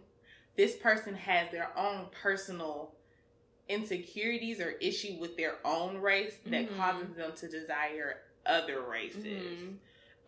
[0.54, 2.94] this person has their own personal
[3.68, 6.76] insecurities or issue with their own race that Mhm.
[6.76, 9.74] causes them to desire other races Mm-hmm.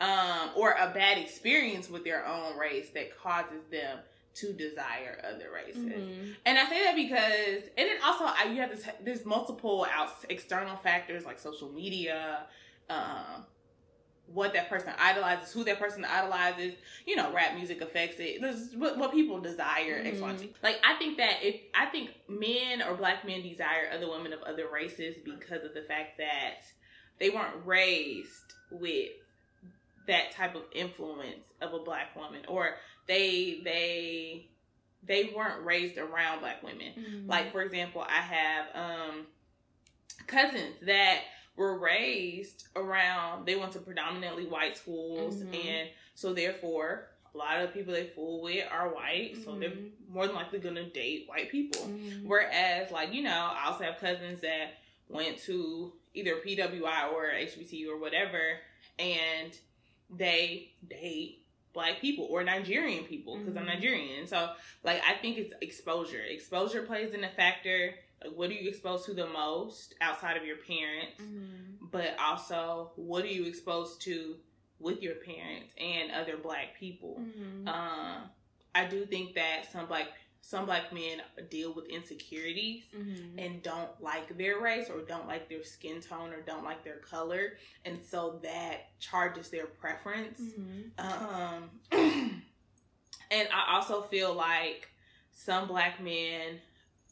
[0.00, 3.98] Um, or a bad experience with their own race that causes them
[4.35, 5.85] to desire other races.
[5.85, 6.31] Mm-hmm.
[6.46, 8.85] And I say that because, and then also I, you have this.
[9.05, 12.46] There's multiple out external factors like social media,
[12.88, 13.44] um,
[14.26, 16.74] what that person idolizes, who that person idolizes.
[17.07, 18.40] You know, rap music affects it.
[18.40, 20.02] There's what, what people desire.
[20.38, 20.52] Z.
[20.62, 24.40] Like I think that if I think men or black men desire other women of
[24.42, 26.62] other races because of the fact that
[27.18, 29.11] they weren't raised with
[30.06, 34.48] that type of influence of a black woman or they they
[35.04, 37.28] they weren't raised around black women Mm-hmm.
[37.30, 39.26] like for example i have um
[40.26, 41.20] cousins that
[41.56, 45.54] were raised around they went to predominantly white schools Mhm.
[45.54, 49.70] and so therefore a lot of the people they fool with are white so they're
[49.70, 49.90] Mhm.
[50.08, 52.24] more than likely gonna date white people Mhm.
[52.24, 54.74] Whereas, like, you know, I also have cousins that
[55.08, 58.60] went to either PWI or HBCU or whatever,
[58.98, 59.58] and
[60.16, 61.38] they date
[61.72, 63.75] black people or Nigerian people because I'm Mhm.
[63.75, 64.27] Nigerian.
[64.27, 66.20] So, like, I think it's exposure.
[66.22, 67.98] Exposure plays in a factor.
[68.22, 71.20] Like, what are you exposed to the most outside of your parents?
[71.22, 71.90] Mhm.
[71.90, 74.38] But also, what are you exposed to
[74.79, 77.18] with your parents and other black people?
[77.20, 77.66] Mhm.
[77.68, 78.31] Um,
[78.75, 80.09] I do think that some black
[80.44, 83.38] some black men deal with insecurities Mhm.
[83.38, 86.98] and don't like their race or don't like their skin tone or don't like their
[86.98, 90.40] color, and so that charges their preference.
[90.40, 90.90] Mhm.
[90.98, 91.81] Um,
[93.68, 94.88] also feel like
[95.33, 96.61] some black men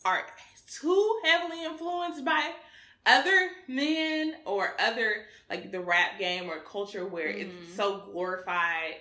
[0.05, 0.27] are
[0.69, 2.53] too heavily influenced by
[3.07, 7.41] other men or other like the rap game or culture where Mhm.
[7.41, 8.97] it's so glorified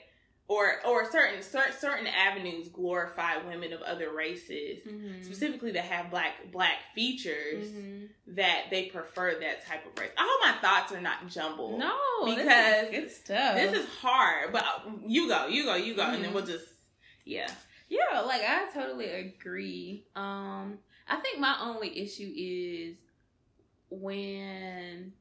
[0.50, 5.24] or or certain cer- certain avenues glorify women of other races Mhm.
[5.24, 8.10] specifically that have black black features Mhm.
[8.28, 10.12] that they prefer that type of race.
[10.18, 11.80] I hope my thoughts are not jumbled.
[11.80, 13.56] No, Because this is good stuff.
[13.56, 14.66] This is hard, but
[15.06, 16.34] you go, you go, you go, and then Mhm.
[16.34, 16.66] we'll just
[17.24, 17.50] yeah.
[17.88, 20.06] Yeah, like I totally agree.
[20.16, 22.98] Um, I think my only issue is
[23.90, 25.14] when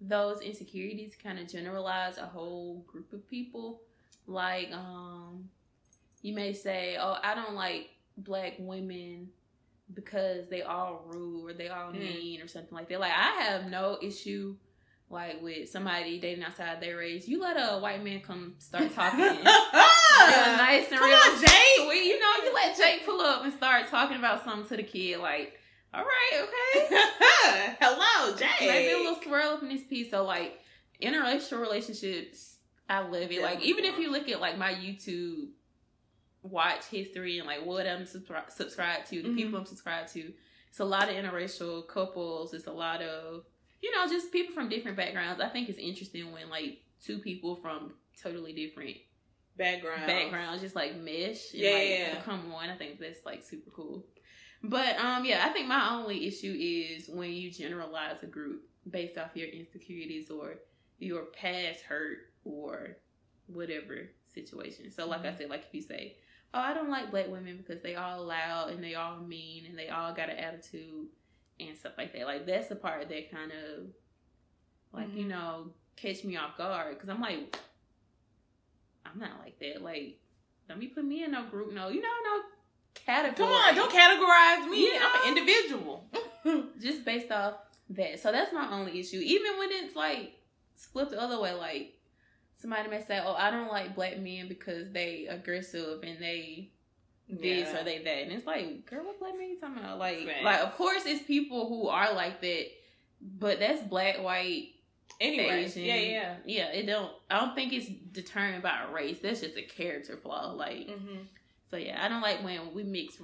[0.00, 3.82] those insecurities kind of generalize a whole group of people.
[4.28, 5.48] Like, um,
[6.22, 9.30] you may say, "Oh, I don't like black women
[9.94, 11.98] because they all rude or they all Mm.
[11.98, 14.56] mean or something like that." Like, I have no issue.
[15.10, 19.18] Like with somebody dating outside their race, you let a white man come start talking
[19.20, 21.76] real nice and Come real on, Jake.
[21.76, 22.04] sweet.
[22.04, 25.16] You know, you let Jake pull up and start talking about something to the kid,
[25.20, 25.58] like,
[25.94, 27.76] all right, okay.
[27.80, 28.48] Hello, Jake.
[28.60, 30.10] Maybe a little swirl up in this piece.
[30.10, 30.60] So, like,
[31.02, 32.57] interracial relationships,
[32.88, 33.42] I love it.
[33.42, 35.48] Like, even if you look at like my YouTube
[36.42, 39.36] watch history and like what I'm subscri- subscribed to, the Mhm.
[39.36, 40.32] people I'm subscribed to,
[40.68, 42.54] it's a lot of interracial couples.
[42.54, 43.44] It's a lot of
[43.82, 45.40] you know just people from different backgrounds.
[45.40, 48.96] I think it's interesting when like two people from totally different
[49.56, 50.06] Background.
[50.06, 52.14] backgrounds just like mesh and Yeah, like yeah.
[52.18, 52.70] become one.
[52.70, 54.06] I think that's like super cool.
[54.62, 59.18] But um yeah, I think my only issue is when you generalize a group based
[59.18, 60.58] off your insecurities or
[60.98, 62.96] your past hurt or
[63.46, 64.90] whatever situation.
[64.90, 65.38] So like I Mhm.
[65.38, 66.16] said, like if you say,
[66.54, 69.78] Oh, I don't like black women because they all loud and they all mean and
[69.78, 71.08] they all got an attitude
[71.60, 72.24] and stuff like that.
[72.24, 73.86] Like that's the part that kind of
[74.92, 75.28] like, you Mhm.
[75.28, 77.54] know, catch me off guard because I'm like
[79.04, 79.82] I'm not like that.
[79.82, 80.18] Like,
[80.68, 82.42] don't be put me in no group, no, you know, no
[82.94, 83.48] category.
[83.48, 84.82] Come on, don't categorize me.
[84.84, 86.08] You I'm an individual.
[86.80, 87.54] Just based off
[87.90, 88.20] that.
[88.20, 89.18] So that's my only issue.
[89.22, 90.34] Even when it's like
[90.76, 91.97] flipped the other way, like
[92.58, 96.70] somebody may say, "Oh, I don't like black men because they aggressive and they
[97.28, 97.80] this Yeah.
[97.80, 99.98] or they that," and it's like, girl, what black men you talking about?
[99.98, 100.44] Like, Facts.
[100.44, 102.66] like of course it's people who are like that,
[103.20, 104.74] but that's black, white,
[105.20, 105.84] Anyway, Asian.
[105.84, 106.36] yeah, yeah.
[106.46, 106.68] yeah.
[106.72, 107.10] It don't.
[107.30, 109.18] I don't think it's determined by race.
[109.20, 110.52] That's just a character flaw.
[110.52, 111.16] Like, Mm-hmm.
[111.70, 113.18] so yeah, I don't like when we mix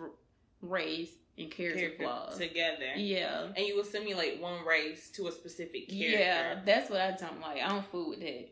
[0.60, 2.38] race and character, flaws.
[2.38, 2.92] together.
[2.96, 6.18] Yeah, And you assimilate one race to a specific character.
[6.18, 7.60] yeah, that's what I don't like.
[7.62, 8.48] I don't fool with that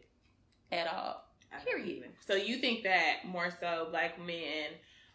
[0.73, 1.25] at all.
[1.65, 2.05] Period.
[2.27, 4.69] So you think that more so black men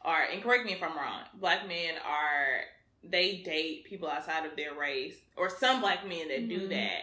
[0.04, 2.62] are, and correct me if I'm wrong, black men are
[3.04, 6.70] they date people outside of their race, or some black men that do Mhm.
[6.70, 7.02] that,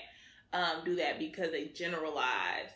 [0.52, 2.70] um, do that because they generalize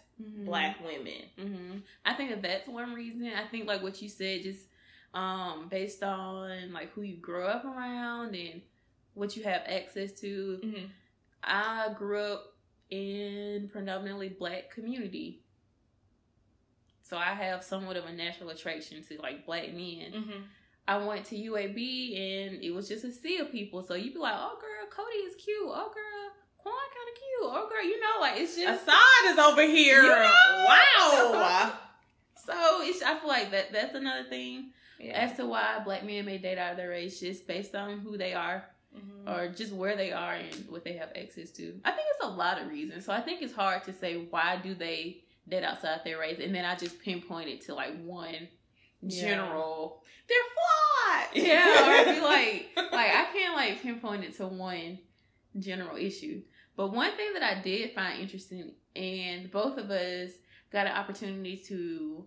[0.44, 1.22] black women.
[1.38, 3.28] hmm I think that that's one reason.
[3.28, 4.66] I think like what you said, just
[5.14, 8.60] um based on like who you grow up around and
[9.14, 10.60] what you have access to.
[10.62, 10.86] Mm-hmm.
[11.44, 12.52] I grew up
[12.90, 15.42] in predominantly black community.
[17.08, 20.12] So I have somewhat of a natural attraction to like black men.
[20.12, 20.40] Mm-hmm.
[20.86, 23.82] I went to UAB and it was just a sea of people.
[23.82, 25.58] So you'd be like, oh girl, Cody is cute.
[25.62, 27.42] Oh girl, Quan kind of cute.
[27.42, 30.02] Oh girl, you know, like it's just Assad is over here.
[30.02, 30.66] You know?
[30.68, 31.72] Wow.
[32.36, 32.80] so.
[32.82, 35.12] It's I feel like that that's another thing yeah.
[35.12, 38.16] as to why black men may date out of their race just based on who
[38.18, 38.64] they are
[38.96, 39.28] Mhm.
[39.28, 41.78] or just where they are and what they have access to.
[41.84, 43.04] I think it's a lot of reasons.
[43.04, 46.54] So I think it's hard to say why do they date outside their race, and
[46.54, 48.48] then I just pinpointed to like one
[49.02, 49.20] Yeah.
[49.20, 50.02] general.
[50.28, 50.64] They're flawed.
[51.34, 54.98] Yeah, or be like, like I can't like pinpoint it to one
[55.58, 56.42] general issue.
[56.76, 60.30] But one thing that I did find interesting, and both of us
[60.70, 62.26] got an opportunity to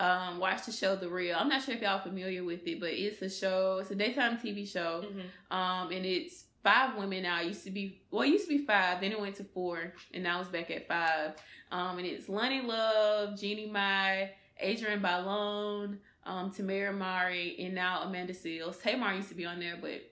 [0.00, 1.36] um, watch the show The Real.
[1.38, 3.78] I'm not sure if y'all are familiar with it, but it's a show.
[3.80, 5.04] It's a daytime TV show.
[5.04, 5.54] Mhm.
[5.56, 7.40] Um, and it's five women now.
[7.40, 9.94] It used to be well, it used to be five, then it went to four,
[10.12, 11.34] and now it's back at five.
[11.70, 18.32] Um, and it's Loni Love, Jeannie Mai, Adrienne Bailon, um, Tamera Mowry, and now Amanda
[18.32, 18.80] Seales.
[18.82, 20.02] Tamar used to be on there, but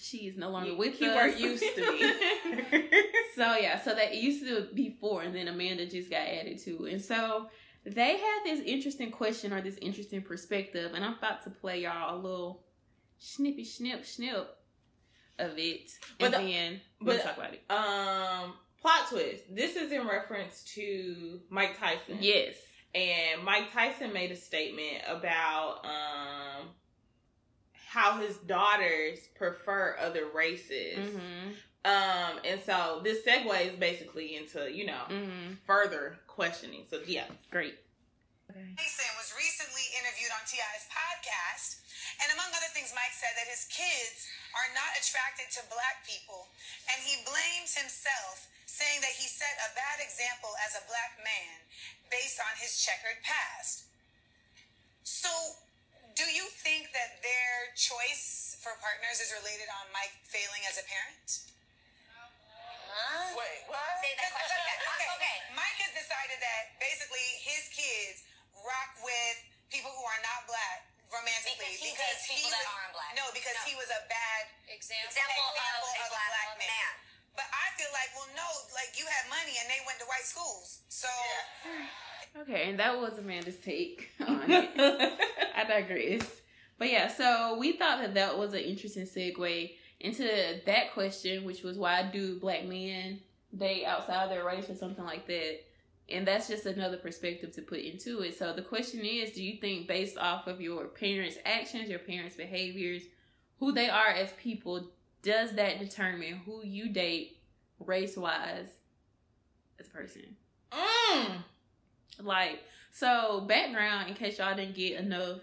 [0.00, 1.40] she is no longer with Keyword us.
[1.40, 2.88] used to be.
[3.36, 6.58] so yeah, so that it used to be four, and then Amanda just got added
[6.64, 6.86] to.
[6.86, 7.46] And so
[7.84, 12.16] they had this interesting question or this interesting perspective, and I'm about to play y'all
[12.16, 12.64] a little
[13.18, 14.56] snippy snip snip
[15.40, 17.62] of it, But and the- then we'll but- talk about it.
[17.70, 19.44] um, plot twist.
[19.54, 22.18] This is in reference to Mike Tyson.
[22.20, 22.54] Yes.
[22.94, 26.68] and Mike Tyson made a statement about um
[27.88, 30.98] how his daughters prefer other races.
[30.98, 31.50] Mm-hmm.
[31.84, 35.54] Um, and so this segues basically into you know Mm-hmm.
[35.66, 36.84] further questioning.
[36.90, 37.74] So yeah, Great.
[38.52, 41.80] Mason was recently interviewed on TI's podcast,
[42.24, 46.48] and among other things, Mike said that his kids are not attracted to black people,
[46.92, 51.56] and he blames himself, saying that he set a bad example as a black man
[52.12, 53.86] based on his checkered past.
[55.06, 55.30] So,
[56.14, 60.84] do you think that their choice for partners is related on Mike failing as a
[60.84, 61.28] parent?
[62.90, 63.38] Huh?
[63.38, 63.80] Wait, what?
[64.02, 64.80] Say that question again.
[64.82, 65.36] Okay, Okay.
[65.54, 68.26] Mike has decided that basically his kids
[68.66, 69.36] rock with
[69.70, 73.12] people who are not black romantically Because he dates people that was, aren't black.
[73.14, 73.66] No, because No.
[73.70, 76.92] he was a bad Example, example of, a black, man.
[77.34, 80.26] But I feel like, well, no, like you had money and they went to white
[80.26, 81.10] schools, so
[82.46, 84.70] Okay, and that was Amanda's take on it.
[85.54, 86.40] I digress.
[86.78, 91.62] But yeah, so we thought that that was an interesting segue into that question, which
[91.62, 93.20] was why do black men
[93.54, 95.58] date outside their race or something like that?
[96.08, 98.38] And that's just another perspective to put into it.
[98.38, 102.34] So the question is, do you think based off of your parents' actions, your parents'
[102.34, 103.02] behaviors,
[103.58, 104.88] who they are as people,
[105.22, 107.36] does that determine who you date
[107.78, 108.70] race wise
[109.78, 110.34] as a person?
[110.72, 111.42] Mm.
[112.22, 115.40] Like, so background, in case y'all didn't get enough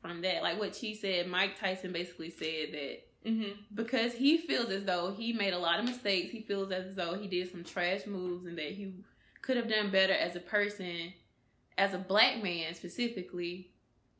[0.00, 3.50] from that, like what she said, Mike Tyson basically said that Mm-hmm.
[3.74, 7.14] because he feels as though he made a lot of mistakes, he feels as though
[7.14, 8.94] he did some trash moves and that he
[9.42, 11.12] could have done better as a person,
[11.76, 13.72] as a black man specifically,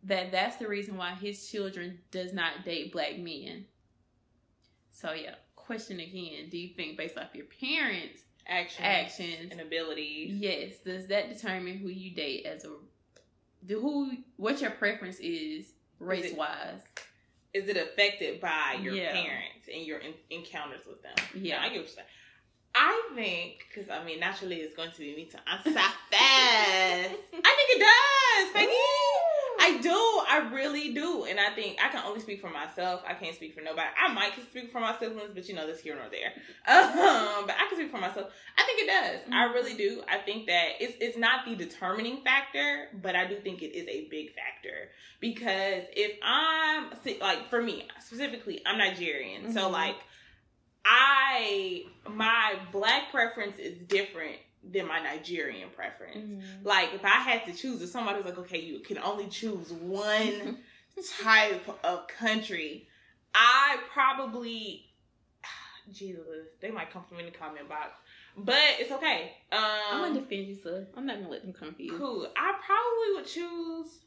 [0.02, 3.66] that that's the reason why his children does not date black men.
[4.90, 9.48] So yeah, question again, do you think based off your parents Actions, Actions.
[9.52, 10.32] and abilities.
[10.38, 10.78] Yes.
[10.84, 12.70] Does that determine who you date as a
[13.66, 16.80] do who what your preference is race wise?
[17.52, 19.12] Is it affected by your Yeah.
[19.12, 21.14] parents and your in- encounters with them?
[21.34, 21.60] Yeah.
[21.60, 22.06] I get what you're saying.
[22.74, 25.96] I think, because I mean, naturally it's going to be me to answer fast.
[26.12, 28.72] I think it does, Peggy.
[29.68, 29.90] I do.
[29.90, 31.24] I really do.
[31.24, 33.02] And I think I can only speak for myself.
[33.06, 33.88] I can't speak for nobody.
[34.02, 36.32] I might speak for my siblings, but you know, that's here nor there.
[36.68, 38.30] Um, but I can speak for myself.
[38.58, 39.20] I think it does.
[39.32, 40.02] I really do.
[40.08, 43.86] I think that it's it's not the determining factor, but I do think it is
[43.88, 49.72] a big factor because if I'm like for me specifically, I'm Nigerian, so Mhm.
[49.72, 49.96] like
[50.84, 54.36] I my black preference is different
[54.72, 56.16] than my Nigerian preference.
[56.30, 56.66] Mm-hmm.
[56.66, 59.72] Like if I had to choose, if somebody was like, okay, you can only choose
[59.72, 60.58] one
[61.22, 62.88] type of country,
[63.34, 64.86] I probably
[65.92, 67.92] Jesus, they might come from in the comment box.
[68.36, 69.32] But it's okay.
[69.52, 69.60] Um
[69.92, 70.86] I'm gonna defend you, sir.
[70.96, 71.96] I'm not gonna let them come for you.
[71.98, 72.26] cool.
[72.36, 74.00] I probably would choose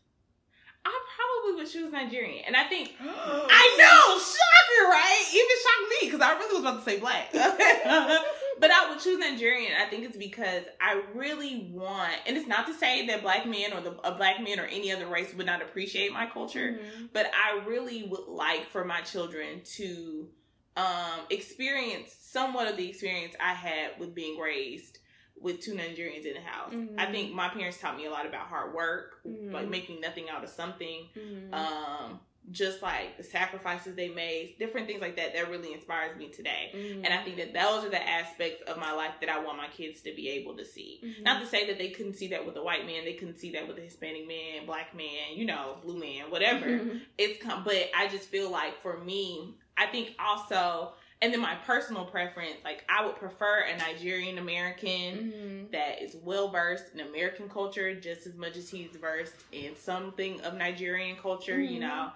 [0.83, 2.43] I probably would choose Nigerian.
[2.45, 5.25] And I think I know, shocker, right?
[5.33, 7.31] Even shocked me because I really was about to say black.
[8.61, 9.73] but I would choose Nigerian.
[9.81, 13.73] I think it's because I really want, and it's not to say that black men
[13.73, 17.09] or the a black man or any other race would not appreciate my culture, Mhm.
[17.11, 20.29] but I really would like for my children to
[20.77, 24.99] um, experience somewhat of the experience I had with being raised
[25.37, 26.71] with two Nigerians in the house.
[26.71, 26.95] Mhm.
[26.97, 29.51] I think my parents taught me a lot about hard work, Mhm.
[29.51, 31.53] like making nothing out of something Mhm.
[31.53, 36.27] um just like the sacrifices they made different things like that that really inspires me
[36.29, 37.05] today Mhm.
[37.05, 39.67] and i think that those are the aspects of my life that i want my
[39.67, 41.21] kids to be able to see Mhm.
[41.23, 43.51] not to say that they couldn't see that with a white man they couldn't see
[43.51, 47.01] that with a hispanic man black man you know blue man whatever Mhm.
[47.17, 51.53] it's come but i just feel like for me i think also and then my
[51.67, 55.71] personal preference like i would prefer a nigerian american Mhm.
[55.71, 60.41] that is well versed in American culture just as much as he's versed in something
[60.41, 61.81] of Nigerian culture, you Mhm.
[61.81, 62.11] know.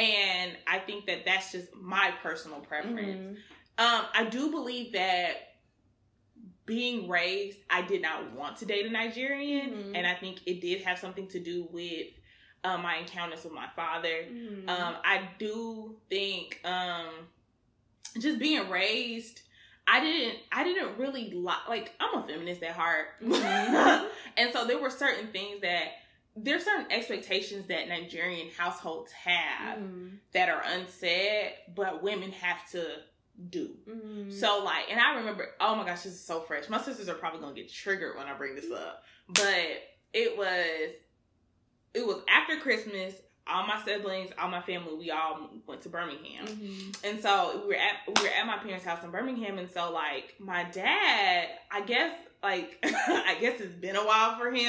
[0.00, 3.38] And I think that that's just my personal preference.
[3.78, 3.84] Mhm.
[3.84, 5.32] Um, I do believe that
[6.66, 9.96] being raised, I did not want to date a Nigerian, Mhm.
[9.96, 12.08] and I think it did have something to do with
[12.62, 14.24] um, my encounters with my father.
[14.30, 14.68] Mhm.
[14.68, 17.26] Um, I do think um,
[18.18, 19.40] just being raised,
[19.86, 21.66] I didn't, I didn't really like.
[21.68, 24.10] Like I'm a feminist at heart, Mhm.
[24.36, 25.92] and so there were certain things that
[26.44, 30.18] there's certain expectations that Nigerian households have Mhm.
[30.32, 33.02] that are unsaid, but women have to
[33.48, 33.76] do.
[33.86, 34.32] Mhm.
[34.32, 36.68] So like, and I remember, oh my gosh, this is so fresh.
[36.68, 39.82] My sisters are probably gonna get triggered when I bring this up, but
[40.12, 40.92] it was,
[41.94, 43.14] it was after Christmas.
[43.46, 46.96] All my siblings, all my family, we all went to Birmingham, Mhm.
[47.04, 49.90] and so we were at we were at my parents' house in Birmingham, and so
[49.92, 54.66] like my dad, I guess like I guess it's been a while for him,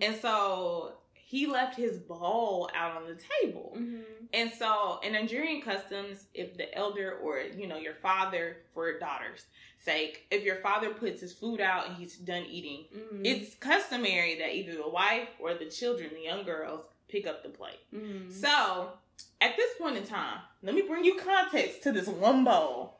[0.00, 0.04] Mhm.
[0.04, 3.74] and so he left his bowl out on the table.
[3.78, 4.04] Mhm.
[4.34, 9.46] And so in Nigerian customs, if the elder or you know your father for daughter's
[9.78, 13.26] sake, if your father puts his food out and he's done eating, Mhm.
[13.26, 17.50] it's customary that either the wife or the children, the young girls, pick up the
[17.50, 17.78] plate.
[17.94, 18.32] Mhm.
[18.32, 18.92] So
[19.40, 22.98] at this point in time, let me bring you context to this one bowl.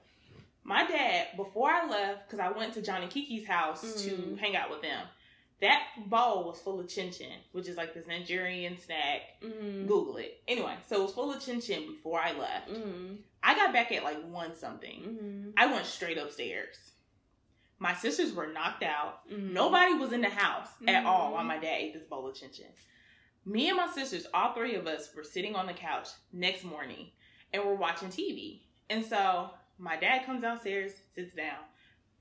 [0.63, 4.39] My dad, before I left, because I went to Johnny Kiki's house to Mhm.
[4.39, 5.09] hang out with them,
[5.61, 9.41] that bowl was full of chin chin, which is like this Nigerian snack.
[9.41, 9.87] Mhm.
[9.89, 10.43] Google it.
[10.47, 12.69] Anyway, so it was full of chin chin before I left.
[12.71, 13.23] Mhm.
[13.43, 15.01] I got back at like one something.
[15.03, 15.53] Mhm.
[15.57, 16.91] I went straight upstairs.
[17.79, 19.29] My sisters were knocked out.
[19.29, 19.51] Mhm.
[19.53, 21.07] Nobody was in the house at Mhm.
[21.07, 22.73] all while my dad ate this bowl of chin chin.
[23.45, 27.09] Me and my sisters, all three of us, were sitting on the couch next morning
[27.53, 28.61] and we're watching TV.
[28.89, 31.57] And so my dad comes downstairs, sits down.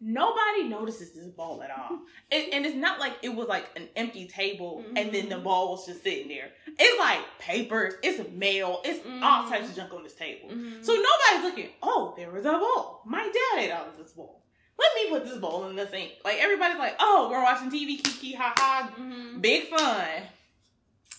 [0.03, 1.99] Nobody notices this ball at all.
[2.31, 5.71] and, and it's not like it was like an empty table and then the ball
[5.73, 6.49] was just sitting there.
[6.67, 9.49] It's like papers, it's mail, it's all Mhm.
[9.49, 10.49] types of junk on this table.
[10.49, 10.83] Mhm.
[10.83, 13.03] So nobody's looking, oh, there was a ball.
[13.05, 14.41] My dad ate out of this bowl.
[14.79, 16.13] Let me put this bowl in the sink.
[16.25, 19.39] Like everybody's like, oh, we're watching TV, kiki, ha ha, Mhm.
[19.39, 20.07] big fun.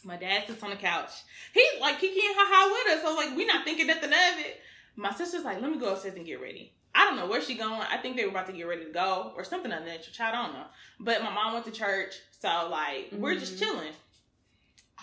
[0.05, 1.11] My dad sits on the couch.
[1.55, 4.39] He's like kiki and ha ha with us, so like we're not thinking nothing of
[4.39, 4.61] it.
[4.97, 6.73] My sister's like, let me go upstairs and get ready.
[6.95, 7.81] I don't know where she going.
[7.81, 10.03] I think they were about to get ready to go or something of that.
[10.13, 10.67] Child, I don't know.
[11.01, 13.59] But my mom went to church, so like we're just Mhm.
[13.61, 13.93] chilling.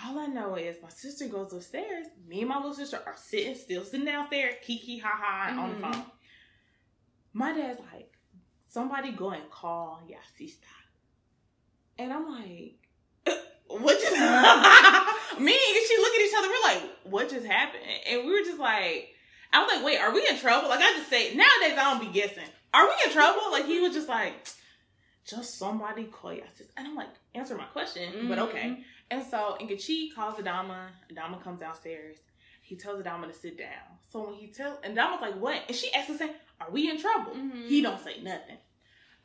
[0.05, 2.07] All I know is my sister goes upstairs.
[2.27, 5.75] Me and my little sister are sitting still, sitting downstairs, kiki ha ha on the
[5.87, 5.93] Mhm.
[5.93, 6.11] phone.
[7.33, 8.17] My dad's like,
[8.67, 10.67] somebody go and call your sister.
[11.97, 12.75] And I'm like,
[13.69, 14.11] what just
[15.39, 17.83] me and she look at each other, we're like, what just happened?
[18.07, 19.09] And we were just like,
[19.53, 20.69] I was like, wait, are we in trouble?
[20.69, 22.43] Like I just say nowadays I don't be guessing.
[22.73, 23.41] Are we in trouble?
[23.51, 24.33] Like he was just like,
[25.25, 26.73] just somebody call your sister.
[26.77, 28.83] And I'm like, answer my question, but okay.
[29.11, 30.87] And so Nkechi calls Adama.
[31.11, 32.17] Adama comes downstairs.
[32.61, 33.97] He tells Adama to sit down.
[34.11, 35.61] So when he tells, and Adama's like, what?
[35.67, 36.29] And she asks him,
[36.61, 37.33] are we in trouble?
[37.33, 37.67] Mhm.
[37.67, 38.57] He don't say nothing.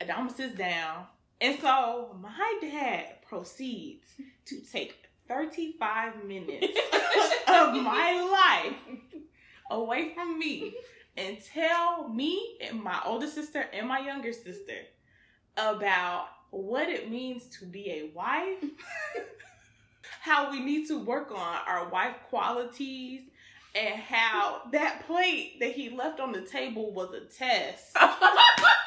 [0.00, 1.06] Adama sits down.
[1.40, 4.06] And so my dad proceeds
[4.46, 4.96] to take
[5.28, 6.66] 35 minutes
[7.48, 9.22] of my life
[9.70, 10.74] away from me
[11.16, 14.74] and tell me and my older sister and my younger sister
[15.56, 18.62] about what it means to be a wife,
[20.20, 23.22] how we need to work on our wife qualities,
[23.74, 27.96] and how that plate that he left on the table was a test.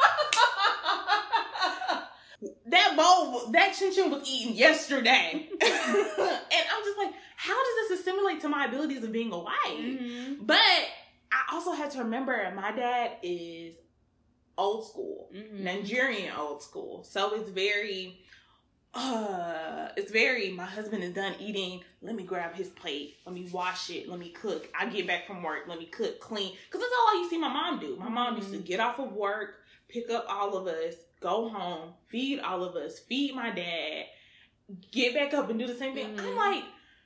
[2.70, 5.47] that bowl, that chin chin was eaten yesterday.
[5.61, 9.55] and I'm just like, how does this assimilate to my abilities of being a wife?
[9.68, 10.38] Mhm.
[10.45, 10.59] But
[11.32, 13.76] I also had to remember my dad is
[14.57, 15.59] old school, Mhm.
[15.59, 17.03] Nigerian old school.
[17.03, 18.20] So it's very,
[18.93, 21.84] uh, it's very, my husband is done eating.
[22.01, 23.18] Let me grab his plate.
[23.26, 24.09] Let me wash it.
[24.09, 24.68] Let me cook.
[24.78, 25.65] I get back from work.
[25.68, 26.55] Let me cook, clean.
[26.65, 27.95] Because that's all you see my mom do.
[27.97, 28.65] My mom used to Mhm.
[28.65, 29.57] get off of work,
[29.88, 34.05] pick up all of us, go home, feed all of us, feed my dad,
[34.91, 36.05] get back up and do the same thing.
[36.05, 36.38] I'm Mhm.
[36.38, 36.63] like,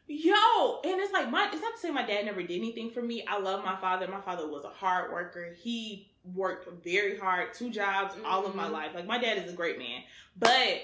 [0.07, 3.01] yo, and it's like my it's not to say my dad never did anything for
[3.01, 3.25] me.
[3.25, 4.07] I love my father.
[4.07, 5.53] My father was a hard worker.
[5.53, 8.71] He worked very hard, two jobs, all of my Mhm.
[8.71, 8.91] life.
[8.93, 10.03] Like my dad is a great man.
[10.35, 10.81] But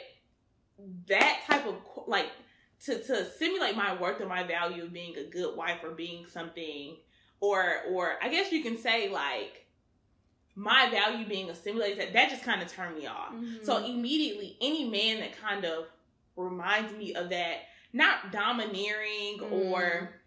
[1.08, 1.76] that type of
[2.08, 2.30] like
[2.86, 6.26] to to simulate my worth or my value of being a good wife or being
[6.28, 6.98] something
[7.40, 9.66] or or I guess you can say like
[10.60, 13.32] my value being assimilated that that just kind of turned me off.
[13.32, 13.64] Mhm.
[13.64, 15.88] So immediately, any man that kind of
[16.36, 17.62] reminds me of that,
[17.94, 19.52] not domineering Mm.
[19.52, 20.20] or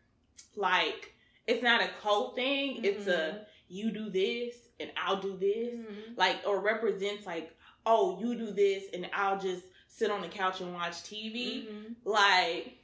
[0.56, 1.14] like
[1.46, 2.84] it's not a co thing.
[2.84, 3.46] It's a Mhm.
[3.68, 6.16] you do this and I'll do this, Mhm.
[6.16, 7.56] like or represents like
[7.86, 11.66] oh you do this and I'll just sit on the couch and watch TV.
[11.68, 11.96] Mhm.
[12.04, 12.76] Like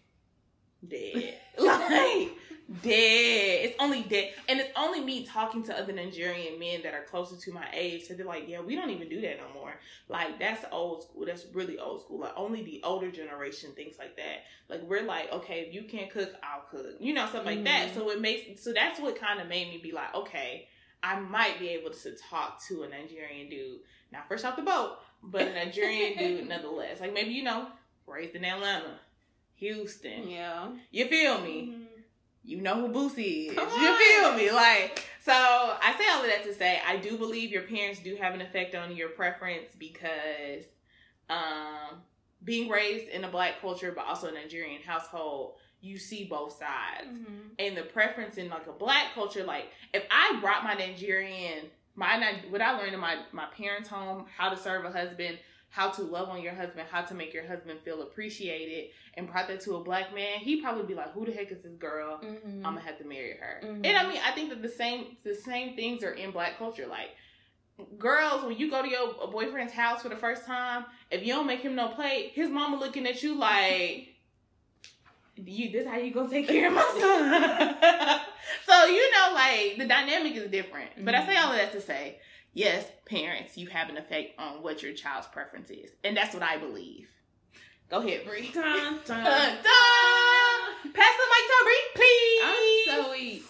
[0.87, 2.31] dead, like
[2.83, 3.64] dead.
[3.64, 7.37] It's only dead, and it's only me talking to other Nigerian men that are closer
[7.37, 8.05] to my age.
[8.05, 9.74] So they're like, yeah, we don't even do that no more.
[10.09, 11.27] Like that's old school.
[11.27, 12.20] That's really old school.
[12.20, 14.45] Like only the older generation thinks like that.
[14.68, 16.97] Like we're like, okay, if you can't cook, I'll cook.
[17.01, 17.91] You know, stuff like that.
[17.91, 17.95] Mhm.
[17.95, 20.68] So it makes so that's what kind of made me be like, okay,
[21.03, 23.81] I might be able to talk to a Nigerian dude,
[24.12, 27.01] not fresh off the boat, but a Nigerian dude nonetheless.
[27.01, 27.68] Like maybe you know,
[28.07, 28.99] raised in Atlanta,
[29.57, 30.29] Houston.
[30.29, 30.69] Yeah.
[30.91, 31.75] You feel me?
[31.75, 31.87] Mhm.
[32.45, 33.55] You know who Boosie is.
[33.57, 34.51] Come You feel me?
[34.53, 38.15] Like, so I say all of that to say I do believe your parents do
[38.17, 40.65] have an effect on your preference because
[41.29, 42.03] um
[42.45, 47.17] being raised in a black culture but also a Nigerian household, you see both sides.
[47.19, 47.51] Mhm.
[47.59, 52.41] And the preference in like a black culture, like if I brought my Nigerian, my
[52.51, 55.39] what I learned in my my parents' home, how to serve a husband,
[55.77, 59.47] how to love on your husband, how to make your husband feel appreciated, and brought
[59.47, 62.18] that to a black man, he'd probably be like, "Who the heck is this girl?
[62.22, 62.64] Mhm.
[62.64, 63.87] I'm gonna have to marry her." Mhm.
[63.87, 66.87] And I mean, I think that the same the same things are in black culture.
[66.87, 67.11] Like
[67.99, 71.47] girls, when you go to your boyfriend's house for the first time, if you don't
[71.47, 74.14] make him no plate, his mama looking at you like,
[75.37, 78.20] "You this how you gonna take care of my son?"
[78.64, 81.05] so you know, like the dynamic is different.
[81.05, 82.18] But I say all of that to say,
[82.57, 86.43] yes, parents, you have an effect on what your child's preference is, and that's what
[86.43, 87.09] I believe.
[87.89, 88.51] Go ahead, Bree.
[88.53, 89.25] Dun, dun.
[89.25, 90.93] Dun, dun.
[90.93, 92.43] Pass the mic to Bree, please.
[92.45, 93.43] I'm so weak.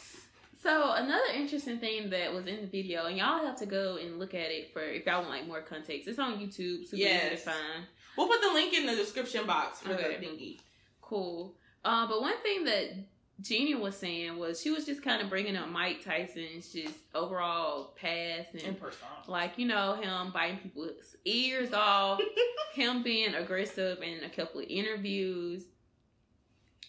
[0.63, 4.19] So another interesting thing that was in the video, and y'all have to go and
[4.19, 6.09] look at it for if y'all want like more context.
[6.09, 7.85] It's on YouTube, super easy to find.
[8.19, 10.17] We'll put the link in the description box for Okay.
[10.19, 10.59] the thingy.
[11.01, 11.55] Cool.
[11.85, 12.91] Uh, but one thing that
[13.41, 17.95] Jeannie was saying was she was just kind of bringing up Mike Tyson's just overall
[18.01, 19.07] past and person.
[19.29, 22.21] like you know him biting people's ears off,
[22.75, 25.65] him being aggressive in a couple of interviews,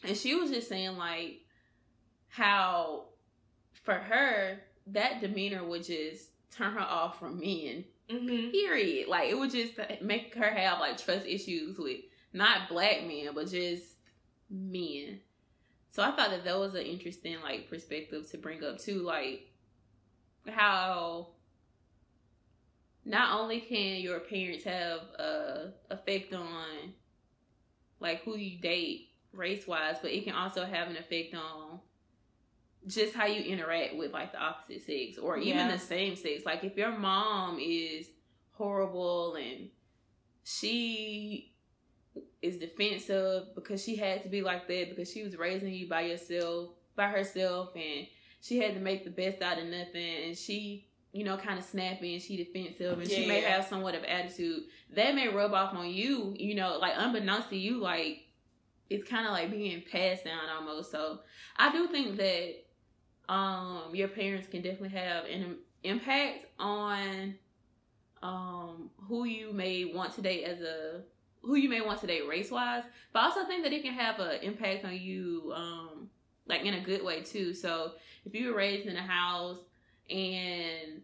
[0.03, 1.41] and she was just saying like
[2.29, 3.05] how
[3.83, 8.51] for her that demeanor would just turn her off from men Mm-hmm.
[8.51, 9.09] period.
[9.09, 11.97] Like it would just make her have like trust issues with
[12.31, 13.83] not black men, but just
[14.49, 15.19] men.
[15.97, 19.49] So I thought that that was an interesting like perspective to bring up too, like
[20.47, 21.29] how
[23.03, 26.93] not only can your parents have a effect on
[27.99, 31.79] like who you date race wise, but it can also have an effect on
[32.85, 35.71] just how you interact with like the opposite sex or even Yeah.
[35.71, 36.45] the same sex.
[36.45, 38.07] Like if your mom is
[38.51, 39.71] horrible and
[40.43, 41.55] she
[42.41, 46.01] is defensive because she had to be like that because she was raising you by
[46.01, 48.07] yourself by herself and
[48.41, 50.25] she had to make the best out of nothing.
[50.25, 53.95] And she you know kind of snappy and she defensive and she may have somewhat
[53.95, 54.63] of attitude.
[54.95, 58.23] That may rub off on you you know like unbeknownst to you like
[58.89, 60.91] it's kind of like being passed down almost.
[60.91, 61.19] So
[61.57, 62.53] i do think that
[63.29, 67.35] um your parents can definitely have an impact on
[68.23, 71.01] um who you may want to date as a
[71.47, 72.83] who you may want to date race wise
[73.13, 76.09] but I also think that it can have an impact on you um
[76.47, 77.93] like in a good way too so
[78.25, 79.57] if you were raised in a house
[80.09, 81.01] and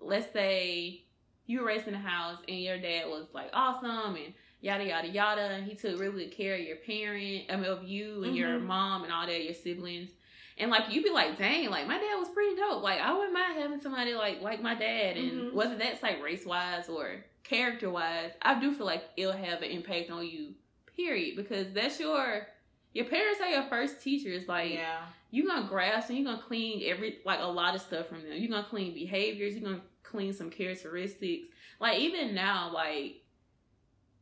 [0.00, 1.02] let's say
[1.46, 5.08] you were raised in a house and your dad was like awesome and yada yada
[5.08, 8.36] yada and he took really good care of your parent I mean of you and
[8.36, 8.66] your Mhm.
[8.66, 10.10] mom and all that your siblings
[10.58, 12.82] and like you'd be like, dang, like my dad was pretty dope.
[12.82, 15.52] Like I wouldn't mind having somebody like like my dad, and Mhm.
[15.52, 19.70] whether that's like race wise or character wise, I do feel like it'll have an
[19.70, 20.54] impact on you.
[20.96, 22.46] Period, because that's your
[22.94, 24.48] your parents are your first teachers.
[24.48, 25.00] Like yeah.
[25.30, 28.32] you're gonna grasp and you're gonna clean every like a lot of stuff from them.
[28.32, 29.54] You're gonna clean behaviors.
[29.54, 31.48] You're gonna clean some characteristics.
[31.78, 33.22] Like even now, like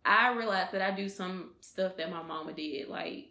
[0.05, 2.89] I realize that I do some stuff that my mama did.
[2.89, 3.29] Like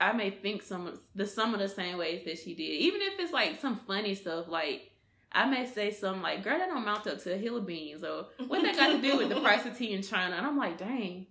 [0.00, 3.02] I may think some of the some of the same ways that she did, even
[3.02, 4.48] if it's like some funny stuff.
[4.48, 4.87] Like
[5.32, 8.02] I may say something like, "Girl, that don't mount up to a hill of beans,"
[8.02, 10.56] or "What that got to do with the price of tea in China?" And I'm
[10.56, 11.26] like, "Dang."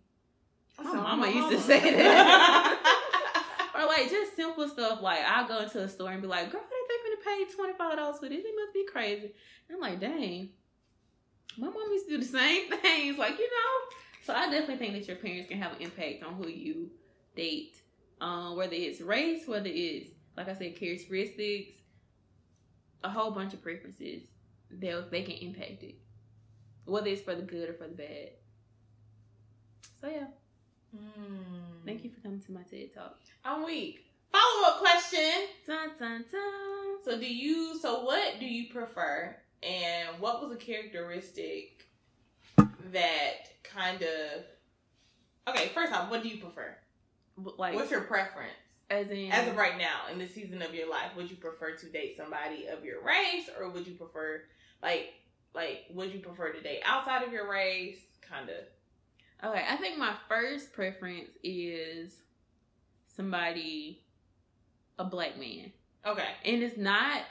[0.83, 3.03] My mama used to say that.
[3.77, 6.61] or like just simple stuff like I'll go into a store and be like, girl,
[6.61, 8.43] they think we gonna pay twenty five dollars for this?
[8.43, 9.33] It must be crazy.
[9.69, 10.49] And I'm like, dang.
[11.57, 13.95] My mom used to do the same things, like, you know.
[14.23, 16.91] So I definitely think that your parents can have an impact on who you
[17.35, 17.81] date.
[18.19, 21.75] Um, whether it's race, whether it's like I said, characteristics,
[23.03, 24.23] a whole bunch of preferences.
[24.69, 25.95] They they can impact it.
[26.85, 28.29] Whether it's for the good or for the bad.
[30.01, 30.27] So yeah.
[30.95, 31.85] Mm.
[31.85, 33.19] Thank you for coming to my TED Talk.
[33.43, 34.05] I'm weak.
[34.31, 35.47] Follow up question.
[35.65, 37.03] Dun, dun, dun.
[37.03, 37.77] So do you?
[37.79, 39.35] So what do you prefer?
[39.63, 41.87] And what was a characteristic
[42.91, 44.43] that kind of?
[45.49, 46.75] Okay, first off, what do you prefer?
[47.57, 48.51] Like, What's your preference?
[48.89, 51.71] As in, As of right now, in the season of your life, would you prefer
[51.71, 54.41] to date somebody of your race, or would you prefer,
[54.81, 55.13] like,
[55.53, 57.97] like, would you prefer to date outside of your race?
[58.21, 59.49] Kind of.
[59.49, 62.15] okay, I think my first preference is
[63.07, 64.01] somebody,
[64.97, 65.71] a black man.
[66.05, 66.27] Okay.
[66.45, 67.23] And it's not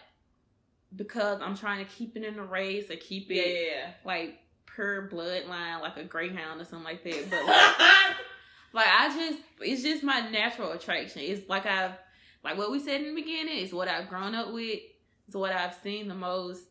[0.95, 5.09] because I'm trying to keep it in the race or keep it yeah, like per
[5.09, 7.31] bloodline, like a greyhound or something like that.
[7.31, 8.17] But like.
[8.73, 11.23] Like I just, it's just my natural attraction.
[11.23, 11.93] It's like I've,
[12.45, 14.81] like what we said in the beginning, it's what I've grown up with.
[15.27, 16.65] It's what I've seen the most.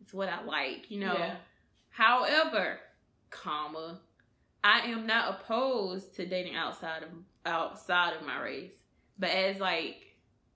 [0.00, 1.12] It's what I like, you know.
[1.12, 1.36] Yeah.
[1.90, 2.78] However,
[3.30, 4.00] comma,
[4.64, 7.10] I am not opposed to dating outside of
[7.44, 8.72] outside of my race.
[9.18, 9.96] But as like,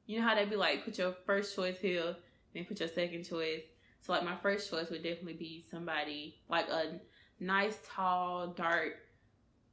[0.06, 2.16] you know how they be like, put your first choice here,
[2.54, 3.62] then put your second choice.
[4.00, 7.00] So like my first choice would definitely be somebody like a
[7.40, 8.94] nice, tall, dark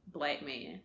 [0.06, 0.80] black man.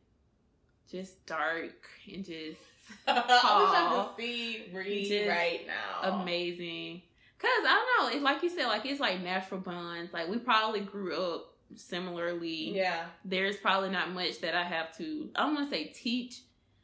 [0.91, 2.59] Just dark and just
[3.07, 4.05] I wish I Tall.
[4.05, 6.21] could see Reed right now.
[6.21, 7.01] amazing.
[7.39, 10.13] Cause I don't know, it's like you said, like it's like natural bonds.
[10.13, 12.75] Like we probably grew up similarly.
[12.75, 13.05] Yeah.
[13.25, 16.39] There's probably not much that I have to I don't wanna say teach,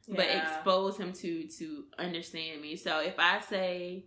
[0.07, 2.75] but expose him to to understand me.
[2.75, 4.03] So if I say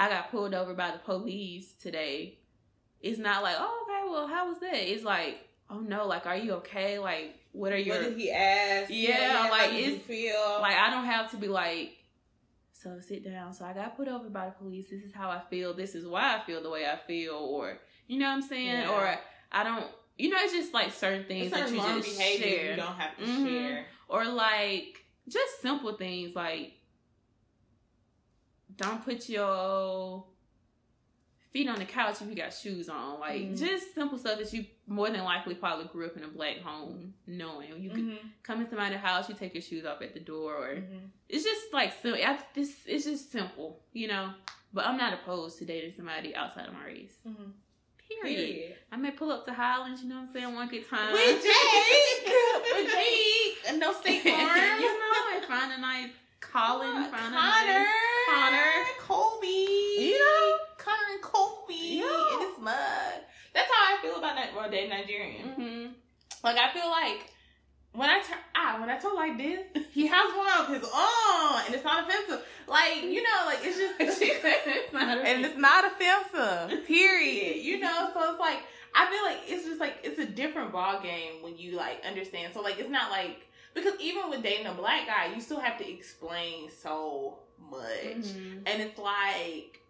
[0.00, 2.38] I got pulled over by the police today,
[3.00, 4.74] it's not like, oh okay, well how was that?
[4.90, 6.98] It's like, oh no, like are you okay?
[6.98, 8.90] Like what are your What did he ask?
[8.92, 11.92] Yeah, how like, it's- feel like I don't have to be like,
[12.72, 13.52] so sit down.
[13.52, 14.88] So I got put over by the police.
[14.90, 15.74] This is how I feel.
[15.74, 18.66] This is why I feel the way I feel, or you know what I'm saying,
[18.82, 18.90] Yeah.
[18.90, 19.18] or
[19.50, 19.86] I don't.
[20.16, 22.94] You know, it's just like certain things It's that you just behavior share, you don't
[22.96, 23.46] have to Mhm.
[23.46, 23.86] share.
[24.08, 26.72] or like just simple things like
[28.76, 30.24] don't put your
[31.52, 33.20] feet on the couch if you got shoes on.
[33.20, 33.58] Like Mhm.
[33.58, 37.14] just simple stuff that you more than likely probably grew up in a black home
[37.26, 37.82] knowing.
[37.82, 38.18] You could Mhm.
[38.42, 41.10] come into somebody's house, you take your shoes off at the door, or Mhm.
[41.28, 42.20] it's just like simple.
[42.54, 44.32] This it's just simple, you know.
[44.72, 47.16] But I'm not opposed to dating somebody outside of my race.
[47.26, 47.52] Mhm.
[48.08, 48.36] Period.
[48.36, 48.76] Period.
[48.92, 51.12] I may pull up to Highlands, you know what I'm saying, one good time.
[51.12, 52.26] With Jake,
[52.74, 54.80] with Jake, and no State farm.
[54.80, 57.88] you know, and find a nice Colin, Uh, find Connor, a nice
[58.30, 58.84] Connor.
[59.00, 60.58] Colby, You know?
[60.78, 61.74] Connor and Colby
[62.60, 63.14] Mud.
[63.54, 64.54] That's how I feel about that.
[64.54, 65.48] Well, dating Nigerian.
[65.48, 65.86] hmm
[66.44, 67.30] Like I feel like
[67.92, 69.60] when I turn ah when I talk like this,
[69.92, 72.44] he has one of his own, and it's not offensive.
[72.66, 76.86] Like you know, like it's just It's not and it's not offensive.
[76.86, 77.56] Period.
[77.64, 78.60] You know, so it's like
[78.94, 82.52] I feel like it's just like it's a different ball game when you like understand.
[82.54, 85.78] So like it's not like because even with dating a black guy, you still have
[85.78, 87.38] to explain so
[87.70, 87.82] much,
[88.26, 88.62] Mhm.
[88.66, 89.80] and it's like.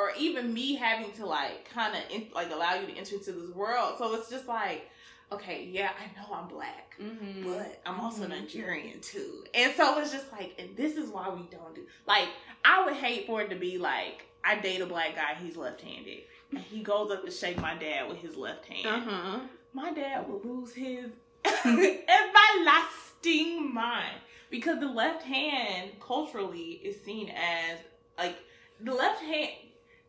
[0.00, 2.02] Or even me having to like kind of
[2.34, 4.88] like allow you to enter into this world, so it's just like,
[5.30, 7.44] okay, yeah, I know I'm black, Mhm.
[7.44, 8.30] but I'm also Mhm.
[8.30, 9.44] Nigerian too.
[9.52, 12.28] And so it's just like, and this is why we don't do like
[12.64, 15.82] I would hate for it to be like I date a black guy, he's left
[15.82, 16.22] handed.
[16.50, 18.86] And he goes up to shake my dad with his left hand.
[18.86, 19.40] Uh-huh.
[19.74, 21.10] My dad will lose his
[21.44, 21.70] everlasting
[23.72, 24.16] mind.
[24.50, 27.78] Because the left hand culturally is seen as
[28.18, 28.36] like
[28.80, 29.52] the left hand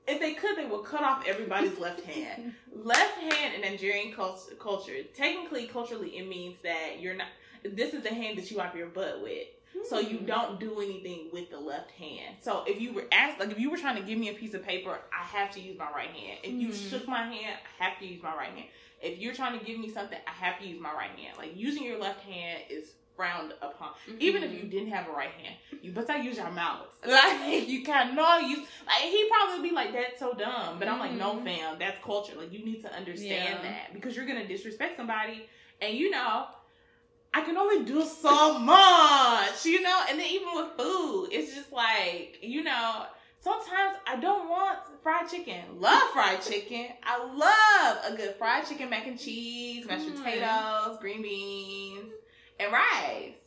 [0.08, 4.52] if they could, they would cut off everybody's left hand left hand in Nigerian cult-
[4.60, 7.28] culture, technically, culturally, it means that you're not.
[7.64, 9.47] This is the hand that you wipe your butt with,
[9.88, 10.26] so you Hmm.
[10.26, 12.38] don't do anything with the left hand.
[12.41, 14.54] So if you were asked, like if you were trying to give me a piece
[14.56, 16.39] of paper, I have to use my right hand.
[16.43, 16.89] If you Mhm.
[16.89, 18.68] shook my hand, I have to use my right hand.
[19.02, 21.38] If you're trying to give me something, I have to use my right hand.
[21.38, 23.92] Like using your left hand is frowned upon.
[24.20, 26.88] Even if you didn't have a right hand, you better use your mouth.
[27.08, 28.60] Like you cannot use.
[28.90, 31.44] Like he probably would be like, "That's so dumb," but I'm like, "No, Mhm.
[31.44, 32.34] fam, that's culture.
[32.42, 33.62] Like you need to understand Yeah.
[33.68, 35.38] that because you're gonna disrespect somebody,
[35.82, 36.48] and you know."
[37.34, 41.72] I can only do so much, you know, and then even with food, it's just
[41.72, 43.06] like, you know,
[43.40, 45.62] sometimes I don't want fried chicken.
[45.80, 46.88] Love fried chicken.
[47.04, 47.16] I
[47.46, 50.18] love a good fried chicken, mac and cheese, mashed Mm.
[50.18, 52.12] potatoes, green beans,
[52.62, 53.38] and rice.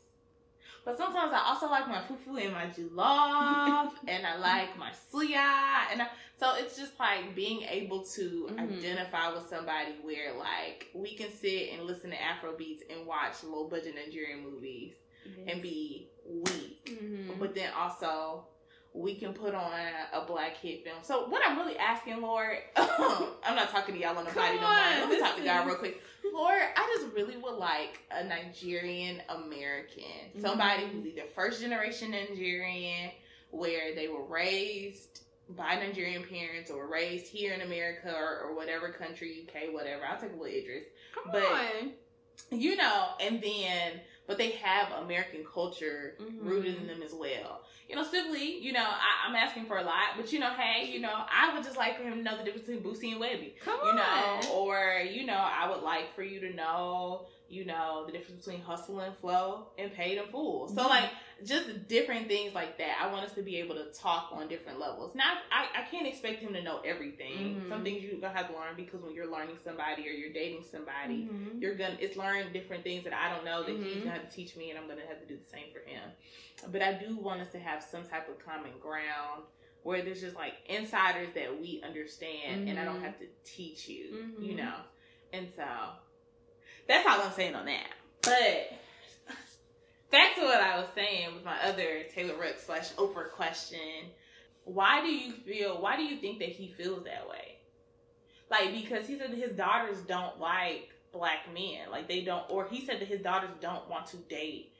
[0.84, 5.90] But sometimes I also like my fufu and my jollof, and I like my suya,
[5.90, 6.08] and I,
[6.38, 8.58] so it's just like being able to Mhm.
[8.60, 13.42] identify with somebody where like we can sit and listen to Afro beats and watch
[13.44, 14.94] low budget Nigerian movies
[15.48, 17.38] and be weak, Mhm.
[17.38, 18.46] but then also
[18.94, 19.72] we can put on
[20.12, 20.98] a black hit film.
[21.02, 24.62] So what I'm really asking, Lord, I'm not talking to y'all on the body no
[24.62, 24.70] more.
[24.70, 26.00] Let me talk to God real quick.
[26.32, 30.90] Lord, I just really would like a Nigerian American, somebody Mhm.
[30.92, 33.10] who's either first generation Nigerian,
[33.50, 35.20] where they were raised
[35.50, 40.04] by Nigerian parents or raised here in America or, or whatever country, UK, whatever.
[40.06, 40.84] I'll take a little Idris
[41.14, 41.92] Come but- on.
[42.50, 46.46] you know, and then but they have American culture Mhm.
[46.46, 47.62] rooted in them as well.
[47.88, 50.86] You know, simply, you know, I, I'm asking for a lot, but you know, hey,
[50.90, 53.20] you know, I would just like for him to know the difference between Boosie and
[53.20, 53.58] Webbie.
[53.60, 58.04] Come You know, or you know, I would like for you to know, you know,
[58.06, 60.68] the difference between hustle and flow and paid and full.
[60.68, 60.88] So Mhm.
[60.88, 61.10] like
[61.44, 62.96] just different things like that.
[63.02, 65.14] I want us to be able to talk on different levels.
[65.14, 67.62] Now I, I can't expect him to know everything.
[67.62, 67.68] Mhm.
[67.68, 70.64] Some things you're gonna have to learn because when you're learning somebody or you're dating
[70.70, 71.60] somebody, Mhm.
[71.60, 74.04] you're gonna it's learn different things that I don't know that he's Mhm.
[74.04, 76.10] gonna have to teach me and I'm gonna have to do the same for him.
[76.68, 79.42] But I do want us to have some type of common ground
[79.82, 83.04] where there's just like insiders that we understand and I don't Mhm.
[83.04, 84.56] have to teach you, you Mhm.
[84.56, 84.76] know.
[85.32, 85.66] And so
[86.86, 87.88] that's all I'm saying on that.
[88.22, 88.72] But
[90.14, 93.78] back to what I was saying with my other Taylor Ruck slash Oprah question.
[94.64, 97.54] Why do you feel why do you think that he feels that way?
[98.50, 102.84] like because he said his daughters don't like black men, like they don't, or he
[102.84, 104.72] said that his daughters don't want to date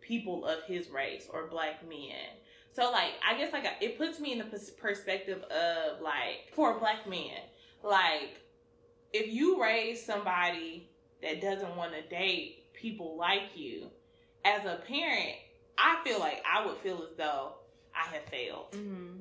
[0.00, 2.16] people of his race or black men.
[2.72, 6.78] So like I guess like it puts me in the perspective of like for a
[6.78, 7.38] black man,
[7.82, 8.40] like
[9.12, 10.88] if you raise somebody
[11.22, 13.90] that doesn't want to date people like you,
[14.48, 15.34] as a parent,
[15.76, 17.52] I feel like I would feel as though
[17.94, 18.72] I have failed.
[18.72, 19.18] Mm-hmm.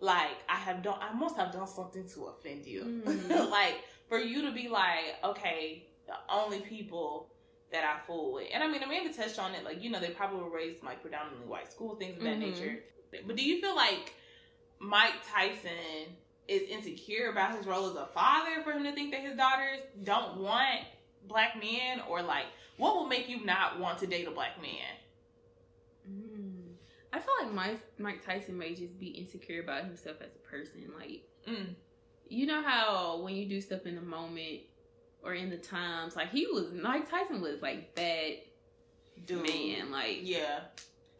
[0.00, 3.02] Like I have done, I must have done something to offend you.
[3.06, 3.50] Mhm.
[3.50, 3.76] like
[4.08, 7.28] for you to be like, okay, the only people
[7.72, 9.64] that I fool with, and I mean, Amanda touched on it.
[9.64, 12.36] Like you know, they probably were raised in, like predominantly white school, things of that
[12.36, 12.40] Mhm.
[12.40, 12.84] nature.
[13.26, 14.12] But do you feel like
[14.80, 16.16] Mike Tyson
[16.48, 19.80] is insecure about his role as a father for him to think that his daughters
[20.02, 20.80] don't want
[21.26, 24.70] black men, or like what will make you not want to date a black man?
[26.10, 26.72] Mm.
[27.12, 30.90] I feel like Mike Mike Tyson may just be insecure about himself as a person.
[30.98, 31.74] Like Mm.
[32.28, 34.60] you know how when you do stuff in the moment
[35.22, 38.36] or in the times, like he was Mike Tyson was like that
[39.26, 39.42] Dude.
[39.48, 39.90] man.
[39.90, 40.60] Like Yeah.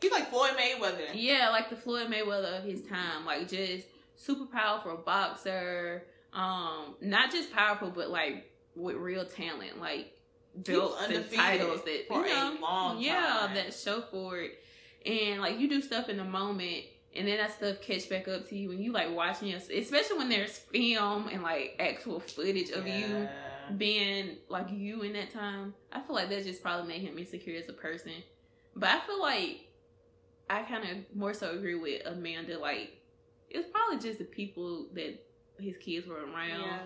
[0.00, 1.08] He's like Floyd Mayweather.
[1.14, 3.86] Yeah, like the Floyd Mayweather of his time, like just
[4.16, 6.04] super powerful boxer.
[6.34, 10.13] Um, not just powerful, but like with real talent, like
[10.56, 13.54] belts and titles that for you a know, long yeah, time.
[13.54, 14.58] that show for it.
[15.06, 16.84] And like you do stuff in the moment,
[17.14, 20.18] and then that stuff catch back up to you when you like watching your, especially
[20.18, 23.28] when there's film and like actual footage of you
[23.76, 27.58] being like you in that time, I feel like that just probably made him insecure
[27.58, 28.12] as a person.
[28.76, 29.68] But I feel like
[30.50, 32.58] I kind of more so agree with Amanda.
[32.58, 32.98] Like
[33.50, 35.22] it was probably just the people that
[35.58, 36.62] his kids were around.
[36.62, 36.78] Yeah.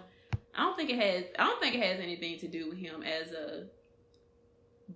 [0.59, 1.25] I don't think it has.
[1.39, 3.67] I don't think it has anything to do with him as a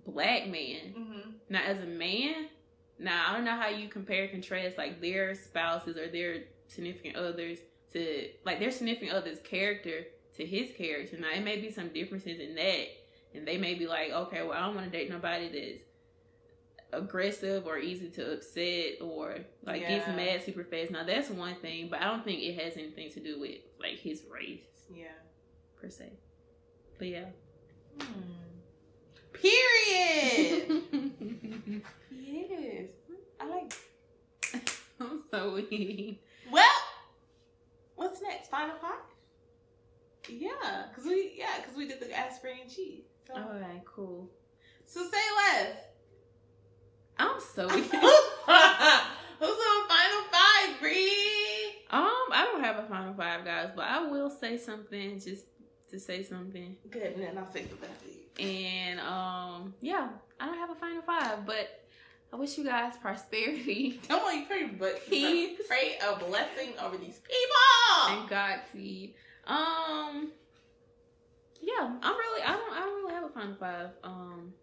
[0.05, 0.93] black man.
[0.97, 1.29] Mm-hmm.
[1.49, 2.49] Now, as a man,
[2.99, 7.15] now I don't know how you compare and contrast like their spouses or their significant
[7.15, 7.59] others
[7.93, 10.05] to like their significant other's character
[10.35, 11.17] to his character.
[11.17, 12.87] Now, it may be some differences in that,
[13.33, 15.83] and they may be like, okay, well, I don't want to date nobody that's
[16.91, 20.91] aggressive or easy to upset or like gets mad super fast.
[20.91, 23.99] Now, that's one thing, but I don't think it has anything to do with like
[23.99, 24.59] his race
[24.93, 25.05] Yeah.
[25.83, 26.13] Per se.
[26.97, 27.25] But yeah.
[29.33, 30.81] Period.
[32.09, 32.89] yes.
[33.39, 33.73] I like.
[35.01, 36.23] I'm so weak.
[36.49, 36.63] Well,
[37.95, 38.49] what's next?
[38.49, 38.93] Final five.
[40.29, 43.03] Yeah, cause we yeah, cause we did the aspirin and cheese.
[43.27, 44.29] So, All right, cool.
[44.85, 45.75] so say less.
[47.17, 47.91] I'm so weak.
[47.91, 48.01] Who's
[49.49, 51.09] on final five, Bree?
[51.89, 55.45] Um, I don't have a final five, guys, but I will say something just
[55.93, 56.75] to say something.
[56.89, 57.89] Good, and then I'll say something.
[58.39, 61.85] And um, yeah, I don't have a final five, but
[62.33, 65.59] I wish you guys prosperity Come on, you pray, but Peace.
[65.67, 68.17] pray a blessing over these people.
[68.17, 69.13] and Godspeed.
[69.45, 70.31] Um,
[71.61, 73.89] yeah, I'm really, I don't, I don't really have a final five.
[74.03, 74.53] Um,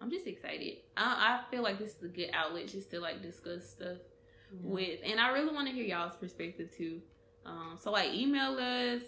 [0.00, 0.76] I'm just excited.
[0.96, 3.96] I, I feel like this is a good outlet just to like discuss stuff
[4.62, 7.00] with and I really want to hear y'all's perspective too.
[7.44, 9.02] Um so like email us.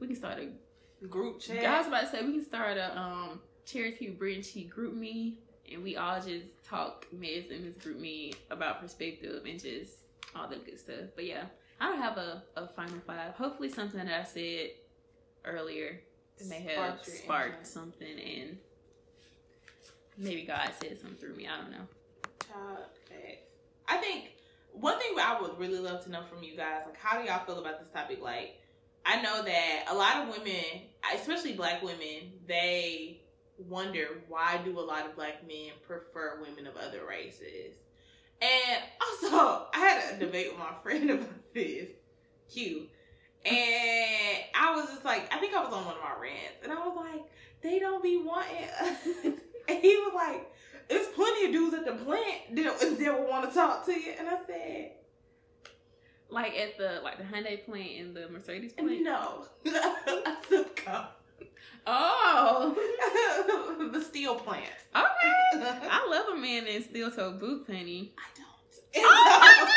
[0.00, 1.64] We can start a group chat.
[1.64, 5.34] I was about to say we can start a um charity Brinchy GroupMe
[5.72, 9.94] and we all just talk mess in this GroupMe about perspective and just
[10.34, 11.10] all the good stuff.
[11.14, 11.44] But yeah,
[11.80, 13.34] I don't have a, a final five.
[13.34, 14.70] Hopefully something that I said
[15.44, 16.00] earlier
[16.48, 18.58] may have Sparked something and
[20.18, 21.46] maybe God said something through me.
[21.46, 21.86] I don't know.
[22.46, 23.50] Child facts.
[23.88, 24.32] I think
[24.72, 27.44] one thing I would really love to know from you guys, like, how do y'all
[27.44, 28.20] feel about this topic?
[28.22, 28.60] Like,
[29.06, 30.64] I know that a lot of women,
[31.14, 33.20] especially black women, they
[33.56, 37.76] wonder why do a lot of black men prefer women of other races.
[38.42, 41.90] And also, I had a debate with my friend about this,
[42.52, 42.88] Q.
[43.44, 46.72] And I was just like, I think I was on one of my rants, and
[46.72, 47.22] I was like,
[47.62, 48.68] they don't be wanting.
[49.68, 50.52] and he was like,
[50.88, 54.14] there's plenty of dudes at the plant that, that would want to talk to you.
[54.18, 54.92] And I said,
[56.28, 59.02] Like at the like the Hyundai plant and the Mercedes plant.
[59.02, 59.44] no.
[60.76, 61.06] "Come."
[61.88, 62.74] Oh,
[63.92, 64.64] the steel plant.
[64.94, 65.06] okay.
[65.88, 68.12] I love a man in steel toe boots, honey.
[68.18, 68.46] I don't.
[69.04, 69.70] Oh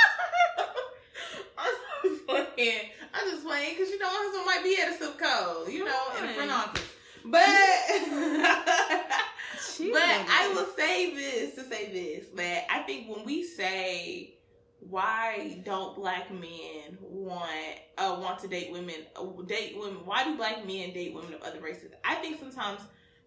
[1.58, 2.80] I'm just playing.
[3.14, 6.02] I'm just playing because you know my husband might be at a code, you know,
[6.18, 6.84] in the front office.
[7.26, 7.46] But
[9.92, 14.34] but I will say this to say this that I think when we say
[14.82, 17.50] why don't black men want
[17.98, 21.42] uh, want to date women uh, date women why do black men date women of
[21.42, 22.82] other races I think sometimes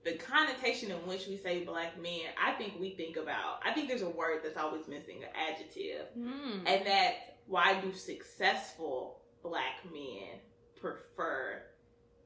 [0.05, 3.89] the connotation in which we say black men I think we think about I think
[3.89, 6.67] there's a word that's always missing an adjective Hmm.
[6.67, 10.39] and that's why do successful black men
[10.81, 11.63] prefer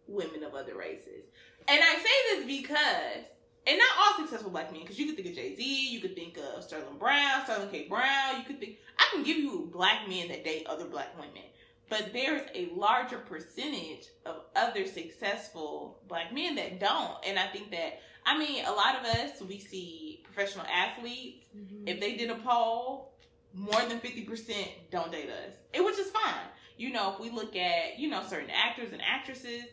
[0.06, 1.24] women of other races.
[1.68, 3.24] And I say this because,
[3.66, 6.14] and not all successful black men, because you could think of Jay Z, you could
[6.14, 7.88] think of Sterling Brown, Sterling K.
[7.88, 11.42] Brown, you could think, I can give you black men that date other black women.
[11.88, 17.14] But there's a larger percentage of other successful black men that don't.
[17.24, 21.88] And I think that, I mean, a lot of us, we see professional athletes, Mhm.
[21.88, 23.12] if they did a poll,
[23.54, 25.54] more than 50% don't date us.
[25.72, 26.48] It which is fine.
[26.76, 29.64] You know, if we look at, you know, certain actors and actresses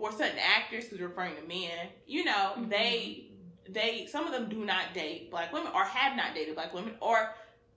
[0.00, 2.68] or certain actors we're referring to men, you know, Mhm.
[2.70, 3.26] they
[3.68, 6.96] they some of them do not date black women or have not dated black women
[7.00, 7.32] or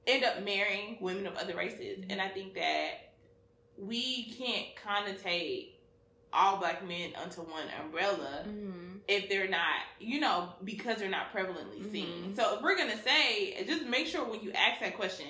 [0.07, 2.03] end up marrying women of other races.
[2.09, 3.13] And I think that
[3.77, 5.73] we can't connotate
[6.31, 9.01] all black men under one umbrella Mhm.
[9.07, 12.31] if they're not, you know, because they're not prevalently seen.
[12.33, 12.35] Mhm.
[12.35, 15.27] So if we're gonna say, just make sure when you ask that question,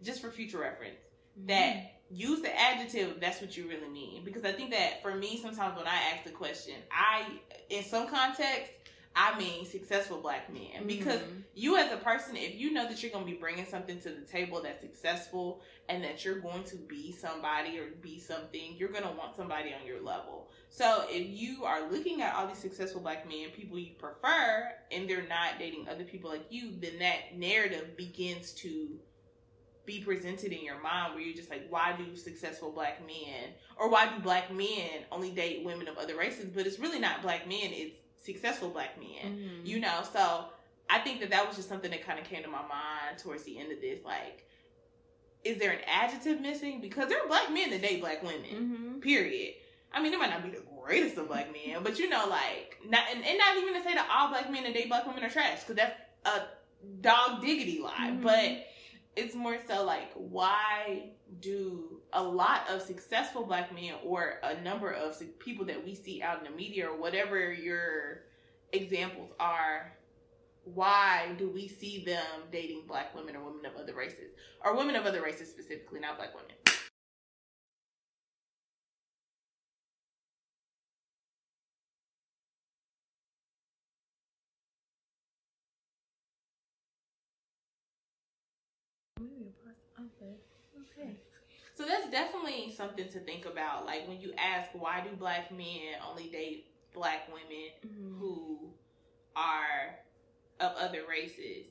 [0.00, 1.00] just for future reference,
[1.46, 4.24] that use the adjective if that's what you really mean.
[4.24, 7.24] Because I think that for me, sometimes when I ask the question, I,
[7.70, 8.72] in some context,
[9.16, 10.86] I mean successful black men.
[10.86, 11.44] Because Mhm.
[11.54, 14.10] you as a person, if you know that you're going to be bringing something to
[14.10, 18.88] the table that's successful and that you're going to be somebody or be something, you're
[18.88, 20.50] going to want somebody on your level.
[20.68, 25.08] So if you are looking at all these successful black men, people you prefer, and
[25.08, 28.98] they're not dating other people like you, then that narrative begins to
[29.86, 33.88] be presented in your mind where you're just like, why do successful black men or
[33.90, 36.46] why do black men only date women of other races?
[36.54, 39.66] But it's really not black men, it's successful black men Mhm.
[39.66, 40.46] you know so
[40.88, 43.42] i think that that was just something that kind of came to my mind towards
[43.42, 44.48] the end of this like
[45.44, 49.02] is there an adjective missing because there are black men that date black women Mhm.
[49.02, 49.56] period
[49.92, 52.78] i mean it might not be the greatest of black men but you know like
[52.88, 55.22] not and, and not even to say that all black men that date black women
[55.22, 56.46] are trash because that's a
[57.02, 58.22] dog diggity lie Mhm.
[58.22, 58.66] but
[59.16, 61.10] it's more so like why
[61.40, 66.22] do a lot of successful black men or a number of people that we see
[66.22, 68.22] out in the media or whatever your
[68.72, 69.92] examples are
[70.64, 74.32] why do we see them dating black women or women of other races
[74.64, 76.50] or women of other races specifically not black women
[91.74, 93.84] So that's definitely something to think about.
[93.84, 98.18] Like when you ask why do black men only date black women Mhm.
[98.18, 98.72] who
[99.34, 99.98] are
[100.60, 101.66] of other races,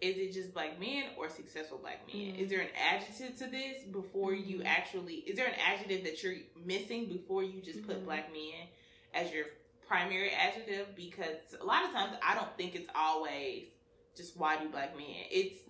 [0.00, 2.34] is it just black men or successful black men?
[2.34, 2.38] Mhm.
[2.38, 4.66] Is there an adjective to this before you Mhm.
[4.66, 5.16] actually?
[5.16, 8.04] Is there an adjective that you're missing before you just put Mhm.
[8.04, 8.68] black men
[9.12, 9.46] as your
[9.86, 10.94] primary adjective?
[10.96, 13.68] Because a lot of times I don't think it's always
[14.16, 15.26] just why do black men.
[15.30, 15.63] It's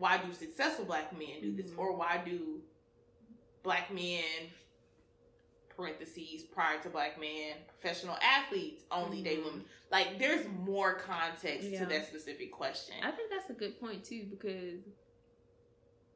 [0.00, 1.78] why do successful black men do this Mhm.
[1.78, 2.60] or why do
[3.62, 4.24] black men
[5.76, 9.44] parentheses prior to black men professional athletes only date Mhm.
[9.44, 11.80] women like there's more context Yeah.
[11.80, 14.82] to that specific question I think that's a good point too because,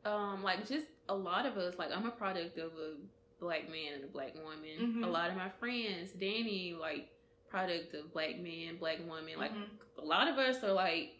[0.05, 2.97] um, like just a lot of us, like I'm a product of a
[3.41, 4.78] black man and a black woman.
[5.03, 5.05] Mhm.
[5.05, 7.11] A lot of my friends, Danny, like
[7.49, 9.39] product of black men, black women.
[9.39, 9.68] Like Mhm.
[9.99, 11.14] a lot of us are like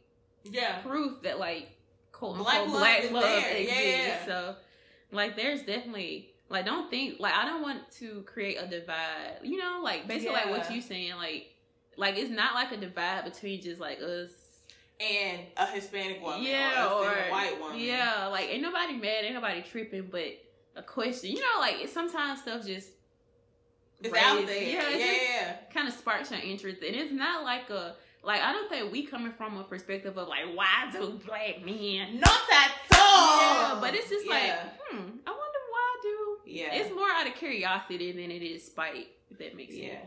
[0.45, 1.69] yeah proof that like
[2.15, 3.77] quote Black unquote love black love exists.
[3.77, 4.27] Yeah.
[4.27, 4.57] So
[5.11, 9.39] like there's definitely like don't think like I don't want to create a divide.
[9.43, 10.77] You know, like basically like what Yeah.
[10.77, 11.47] you saying, like
[11.97, 14.31] like it's not like a divide between just like us
[15.01, 19.25] and a hispanic woman yeah, or, or, a white woman Yeah, like ain't nobody mad,
[19.25, 20.39] ain't nobody tripping, but
[20.77, 21.31] a question.
[21.31, 22.91] You know, like sometimes stuff just
[24.01, 25.57] it's out there Yeah, yeah, yeah.
[25.73, 29.05] kind of sparks your interest, and it's not like a like I don't think we
[29.07, 32.21] coming from a perspective of like why do black men.
[32.21, 34.33] not at all Yeah, but it's just Yeah.
[34.33, 34.53] like,
[34.89, 36.39] hmm, I wonder why I do.
[36.47, 39.09] yeah It's more out of curiosity than it is spite.
[39.31, 39.87] If that makes sense.
[39.87, 39.99] Yeah.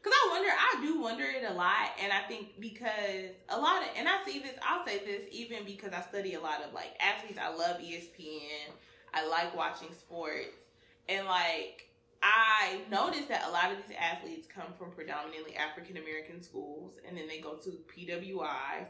[0.00, 3.82] Cause I wonder, I do wonder it a lot, and I think because a lot
[3.82, 6.72] of, and I see this, I'll say this even because I study a lot of
[6.72, 7.38] like athletes.
[7.42, 8.70] I love ESPN.
[9.12, 10.54] I like watching sports,
[11.08, 11.87] and like
[12.22, 17.16] I noticed that a lot of these athletes come from predominantly African American schools, and
[17.16, 18.86] then they go to PWIs,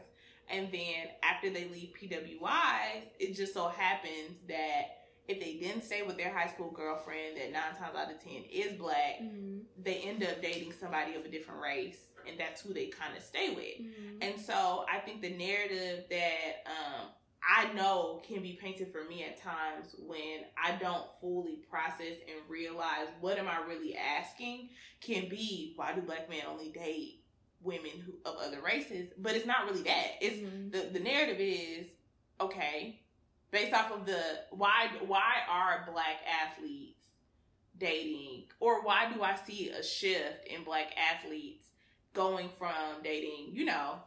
[0.49, 6.01] and then after they leave PWIs, it just so happens that if they didn't stay
[6.01, 9.61] with their high school girlfriend, that nine times out of ten is black Mhm.
[9.83, 13.21] they end up dating somebody of a different race and that's who they kind of
[13.23, 14.17] stay with Mhm.
[14.21, 17.09] and so i think the narrative that um,
[17.47, 22.49] i know can be painted for me at times when i don't fully process and
[22.49, 24.69] realize what am i really asking
[25.01, 27.19] can be why do black men only date
[27.61, 29.11] women who, of other races?
[29.17, 30.11] But it's not really that.
[30.21, 30.71] It's Mhm.
[30.71, 31.87] the, the narrative is
[32.39, 33.01] okay
[33.51, 37.03] based off of the why why are black athletes
[37.77, 41.65] dating, or why do I see a shift in black athletes
[42.13, 44.01] going from dating, you know,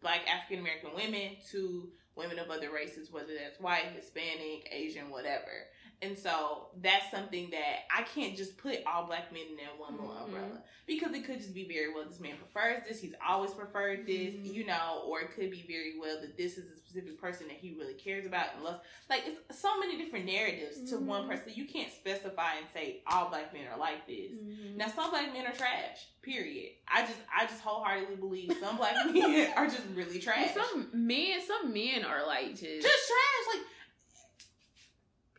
[0.00, 5.66] black African American women to women of other races, whether that's white, Hispanic, Asian, whatever.
[6.04, 9.92] And so that's something that I can't just put all black men in that one
[9.96, 10.24] little Mhm.
[10.24, 14.06] umbrella because it could just be very well this man prefers this, he's always preferred
[14.06, 14.52] this, Mhm.
[14.54, 17.56] you know, or it could be very well that this is a specific person that
[17.56, 18.84] he really cares about and loves.
[19.08, 21.28] Like it's so many different narratives to one Mhm.
[21.30, 21.52] person.
[21.54, 24.32] You can't specify and say all black men are like this.
[24.32, 24.76] Mhm.
[24.76, 26.06] Now some black men are trash.
[26.20, 26.72] Period.
[26.86, 30.52] I just I just wholeheartedly believe some black men are just really trash.
[30.54, 33.54] some men, some men are like just, just trash.
[33.56, 33.66] Like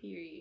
[0.01, 0.35] period.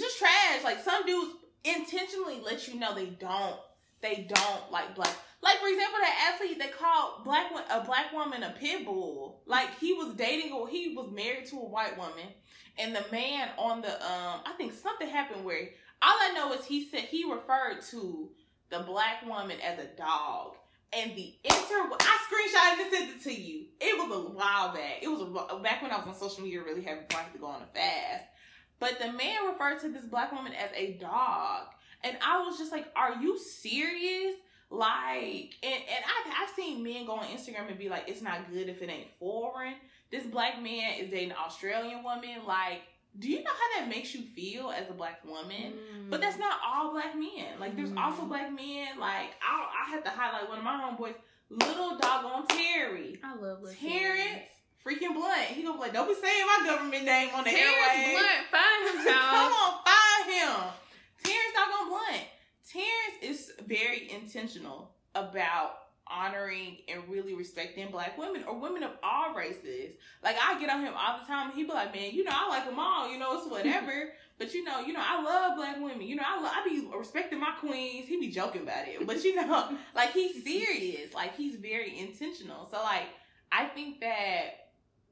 [0.00, 0.64] Just trash.
[0.64, 1.34] Like some dudes
[1.64, 3.56] intentionally let you know they don't
[4.00, 5.14] they don't like black.
[5.42, 9.42] Like for example, that athlete that called black a black woman a pit bull.
[9.46, 12.28] Like he was dating or he was married to a white woman,
[12.78, 15.68] and the man on the um I think something happened where
[16.02, 18.30] all I know is he said he referred to
[18.70, 20.54] the black woman as a dog.
[20.92, 23.66] And the inter, I screenshotted and sent it to you.
[23.80, 24.98] It was a while back.
[25.00, 27.62] It was a, back when I was on social media really I to go on
[27.62, 28.24] a fast.
[28.80, 31.66] But the man referred to this black woman as a dog.
[32.02, 34.34] And I was just like, are you serious?
[34.70, 38.50] Like, and, and I've, I've seen men go on Instagram and be like, it's not
[38.50, 39.74] good if it ain't foreign.
[40.10, 42.38] This black man is dating an Australian woman.
[42.46, 42.80] Like,
[43.18, 45.74] do you know how that makes you feel as a black woman?
[46.08, 47.58] But that's not all black men.
[47.58, 47.98] Like, there's Mhm.
[48.02, 48.98] also black men.
[48.98, 51.14] Like, I, I have to highlight one of my homeboys,
[51.50, 53.18] little Dog doggone Terry.
[53.22, 54.46] I love Lil Terrence
[54.86, 55.48] freaking Blunt.
[55.54, 58.12] He gonna be like, don't be saying my government name on the Terrence airwaves.
[58.12, 60.56] Blunt, find him, Come on, find him.
[61.22, 62.24] Terrence doggone Blunt.
[62.70, 69.32] Terrence is very intentional about honoring and really respecting black women or women of all
[69.34, 69.94] races.
[70.22, 72.32] Like I get on him all the time and he be like, man, you know,
[72.34, 74.12] I like them all, you know, it's whatever.
[74.38, 76.02] but you know, you know, I love black women.
[76.02, 78.08] You know, I love, I be respecting my queens.
[78.08, 79.06] He be joking about it.
[79.06, 81.14] But you know, like he's serious.
[81.14, 82.66] Like he's very intentional.
[82.70, 83.06] So like
[83.52, 84.59] I think that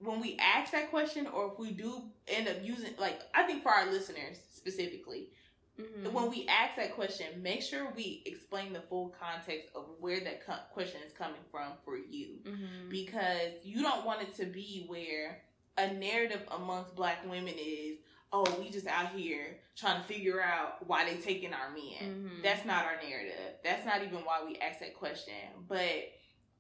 [0.01, 3.63] when we ask that question or if we do end up using like I think
[3.63, 5.31] for our listeners specifically,
[5.79, 6.13] Mhm.
[6.13, 10.45] when we ask that question, make sure we explain the full context of where that
[10.45, 12.41] co- question is coming from for you.
[12.43, 12.91] Mhm.
[12.91, 15.41] Because you don't want it to be where
[15.77, 17.99] a narrative amongst black women is,
[18.33, 22.29] oh, we just out here trying to figure out why they taking our men.
[22.29, 22.43] Mhm.
[22.43, 23.55] That's not our narrative.
[23.63, 25.35] That's not even why we ask that question.
[25.69, 26.13] But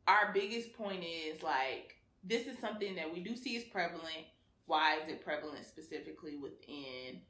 [0.06, 4.26] our biggest point is like, this is something that we do see is prevalent.
[4.66, 7.22] Why is it prevalent specifically within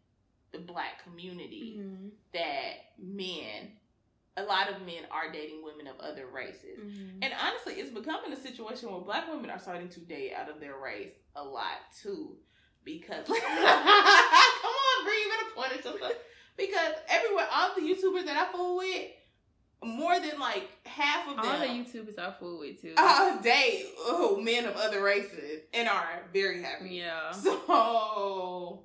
[0.53, 1.77] the black community?
[1.79, 2.11] Mhm.
[2.33, 3.73] that men,
[4.37, 6.79] a lot of men are dating women of other races.
[6.79, 7.19] Mhm.
[7.23, 10.61] And honestly, it's becoming a situation where black women are starting to date out of
[10.61, 12.39] their race a lot too.
[12.85, 16.13] Because come on, Bree, you better point at yourself.
[16.57, 19.11] Because everywhere, all the YouTubers that I fool with,
[19.83, 21.47] more than like half of them.
[21.47, 22.95] All the YouTubers are full with too.
[22.97, 26.97] uh, date oh, men of other races and are very happy.
[26.97, 27.31] yeah.
[27.33, 28.83] So,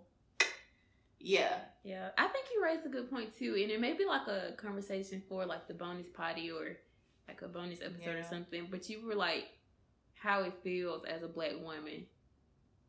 [1.20, 1.56] yeah.
[1.84, 4.54] Yeah, I think you raised a good point too, and it may be like a
[4.56, 6.78] conversation for like the bonus potty or
[7.28, 8.68] like a bonus episode or something.
[8.72, 9.46] But you were like,
[10.24, 12.06] how it feels as a black woman.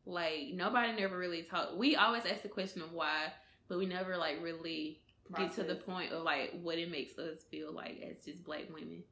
[0.05, 1.75] Like nobody never really talked.
[1.75, 3.33] We always ask the question of why,
[3.67, 5.01] but we never like really
[5.35, 8.65] get to the point of like what it makes us feel like as just black
[8.73, 9.03] women,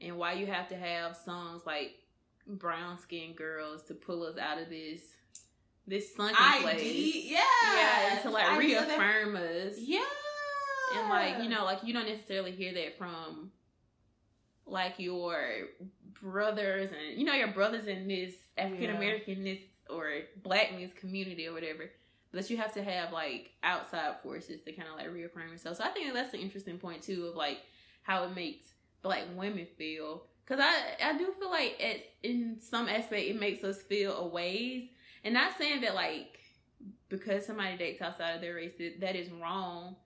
[0.00, 1.92] and why you have to have songs like
[2.46, 5.00] brown skinned girls to pull us out of this
[5.86, 6.82] this sunken place.
[7.24, 7.40] Yeah,
[7.74, 9.78] Yeah, to like that- reaffirm us.
[9.78, 10.04] Yeah.
[10.96, 13.50] And like, you know, like you don't necessarily hear that from
[14.66, 15.38] like your
[16.20, 20.10] brothers and you know, your brothers in this African Americanness or
[20.42, 21.90] blackness community or whatever.
[22.36, 25.78] But you have to have like outside forces to kind of like reaffirm yourself.
[25.78, 27.60] So I think that's an interesting point too of like
[28.02, 28.66] how it makes
[29.00, 30.24] black women feel.
[30.44, 34.26] Cause I I do feel like it in some aspect it makes us feel a
[34.28, 34.90] ways.
[35.24, 36.38] And not saying that like
[37.08, 39.96] because somebody dates outside of their race that, that is wrong.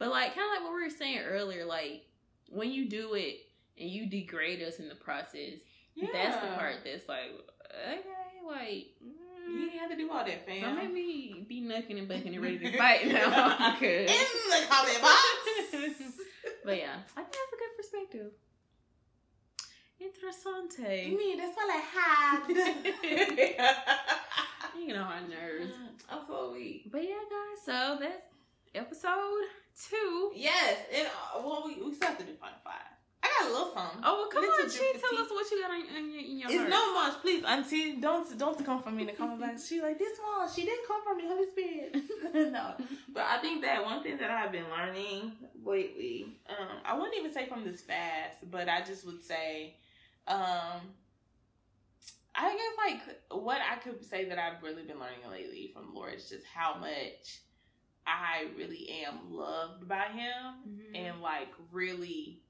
[0.00, 2.02] But like kind of like what we were saying earlier, like
[2.48, 3.36] when you do it
[3.78, 5.60] and you degrade us in the process,
[5.94, 6.08] yeah.
[6.12, 7.30] that's the part that's like
[7.70, 8.00] okay,
[8.44, 8.86] like.
[9.06, 9.25] Mm.
[9.48, 10.60] You didn't have to do all that, fam.
[10.60, 13.76] so maybe be knucking and bucking and ready to fight now.
[13.80, 15.22] In the comment box.
[16.64, 18.30] but yeah, I think that's a good perspective.
[20.02, 21.16] Interessante.
[21.16, 22.40] mean, that's what I had.
[24.78, 25.72] You know our nerves.
[26.10, 26.90] I'm so weak.
[26.92, 28.24] But yeah, guys, so that's
[28.74, 29.44] episode
[29.88, 30.32] two.
[30.34, 32.95] Yes, and uh, well, we, we still have to do final five.
[33.38, 34.00] I got a little something.
[34.04, 35.16] Oh, well, come Little on, she tell tea.
[35.22, 36.70] us what you got on, on your, in your It's heart.
[36.70, 37.96] not much, please, auntie.
[38.00, 39.66] Don't don't come from me in the comment box.
[39.66, 40.48] She like this one.
[40.54, 42.52] She didn't come from the Holy Spirit.
[42.52, 42.74] no,
[43.12, 45.32] but I think that one thing that I've been learning
[45.64, 49.76] lately, um, I wouldn't even say from this fast, but I just would say,
[50.28, 50.80] um,
[52.34, 55.92] I guess like what I could say that I've really been learning lately from the
[55.92, 57.40] Lord is just how much
[58.06, 60.96] I really am loved by Him Mhm.
[60.96, 62.42] and like really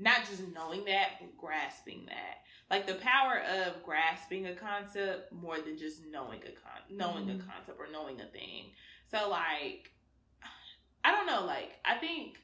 [0.00, 2.38] not just knowing that but grasping that
[2.70, 7.40] like the power of grasping a concept more than just knowing a con knowing Mhm.
[7.40, 8.72] a concept or knowing a thing
[9.10, 9.92] so like
[11.04, 12.38] i don't know like i think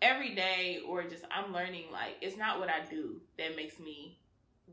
[0.00, 4.16] every day or just i'm learning like it's not what i do that makes me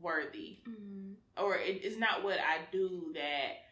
[0.00, 1.16] worthy Mhm.
[1.36, 3.64] or it, it's not what I do that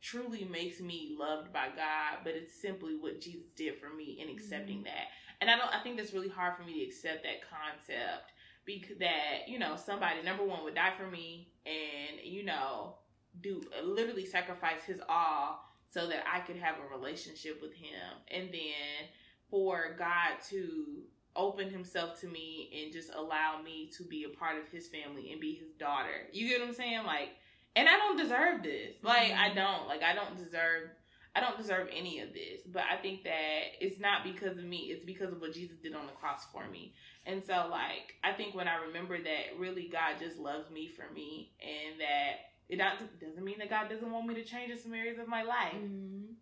[0.00, 4.28] truly makes me loved by God, but it's simply what Jesus did for me in
[4.28, 5.08] accepting that.
[5.40, 8.32] And I don't I think that's really hard for me to accept that concept
[8.64, 12.96] because that, you know, somebody number one would die for me and, you know,
[13.40, 18.18] do literally sacrifice his all so that I could have a relationship with him.
[18.30, 19.08] And then
[19.50, 21.02] for God to
[21.34, 25.30] open himself to me and just allow me to be a part of his family
[25.30, 26.26] and be his daughter.
[26.32, 27.04] You get what I'm saying?
[27.06, 27.30] Like,
[27.76, 28.96] and I don't deserve this.
[29.02, 29.58] Like, I mm-hmm.
[29.58, 29.86] don't.
[29.86, 30.90] Like, I don't deserve.
[31.38, 32.62] I don't deserve any of this.
[32.66, 34.88] But I think that it's not because of me.
[34.90, 36.94] It's because of what Jesus did on the cross for me.
[37.26, 41.12] And so, like, I think when I remember that, really, God just loves me for
[41.14, 42.32] me, and that
[42.68, 45.28] it not, doesn't mean that God doesn't want me to change in some areas of
[45.28, 46.34] my life Mhm.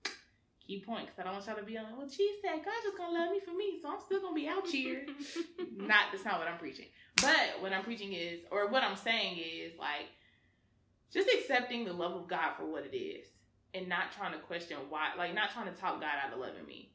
[0.67, 1.97] key point because I don't want y'all to be on.
[1.97, 4.49] Well, she said God's just gonna love me for me, so I'm still gonna be
[4.49, 5.07] out here.
[5.77, 6.87] not that's not what I'm preaching.
[7.21, 10.09] But what I'm preaching is, or what I'm saying is, like,
[11.13, 13.27] just accepting the love of God for what it is,
[13.77, 16.67] and not trying to question why, like, not trying to talk God out of loving
[16.67, 16.91] me,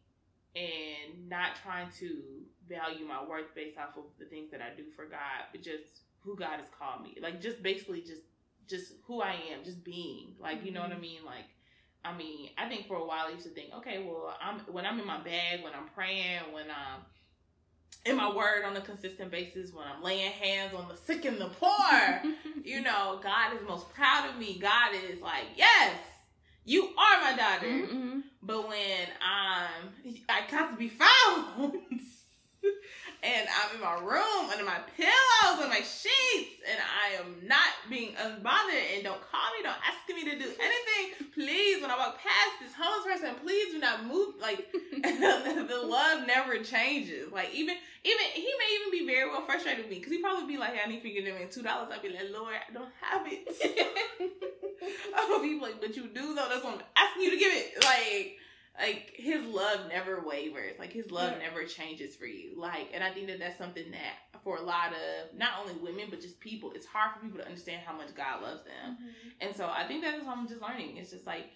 [0.56, 2.22] and not trying to
[2.68, 6.02] value my worth based off of the things that I do for God, but just
[6.20, 7.18] who God has called me.
[7.22, 8.24] Like, just basically just
[8.68, 10.36] just who I am, just being.
[10.40, 11.02] Like, you know what I mm-hmm.
[11.02, 11.26] mean?
[11.26, 11.46] Like.
[12.04, 14.88] I mean, I think for a while I used to think, okay, well, I'm when
[14.88, 17.02] I'm in my bag, when I'm praying, when I'm
[18.06, 21.40] in my word on a consistent basis, when I'm laying hands on the sick and
[21.40, 22.22] the poor,
[22.64, 24.58] you know, God is most proud of me.
[24.60, 25.96] God is like, yes,
[26.66, 27.68] you are my daughter.
[27.68, 28.24] Mhm.
[28.44, 31.74] But when I'm, I got to be found.
[33.24, 37.70] and I'm in my room under my pillows and my sheets, and I am not
[37.90, 38.96] being unbothered.
[38.96, 41.28] And don't call me, don't ask me to do anything.
[41.34, 44.36] Please, when I walk past this homeless person, please do not move.
[44.42, 44.72] Like
[45.04, 47.32] the love never changes.
[47.32, 50.48] Like even even he may even be very well frustrated with me because he probably
[50.48, 52.74] be like, hey, "I need to give him two dollars." I'd be like, "Lord, I
[52.74, 53.48] don't have it."
[55.16, 56.48] I would be like, "But you do though.
[56.50, 58.38] That's why I'm asking you to give it." Like
[58.80, 61.50] like his love never wavers like his love Yeah.
[61.50, 64.94] never changes for you like and i think that that's something that for a lot
[64.94, 68.16] of not only women but just people it's hard for people to understand how much
[68.16, 69.30] god loves them mm-hmm.
[69.42, 71.48] and so i think that's what i'm just learning it's just like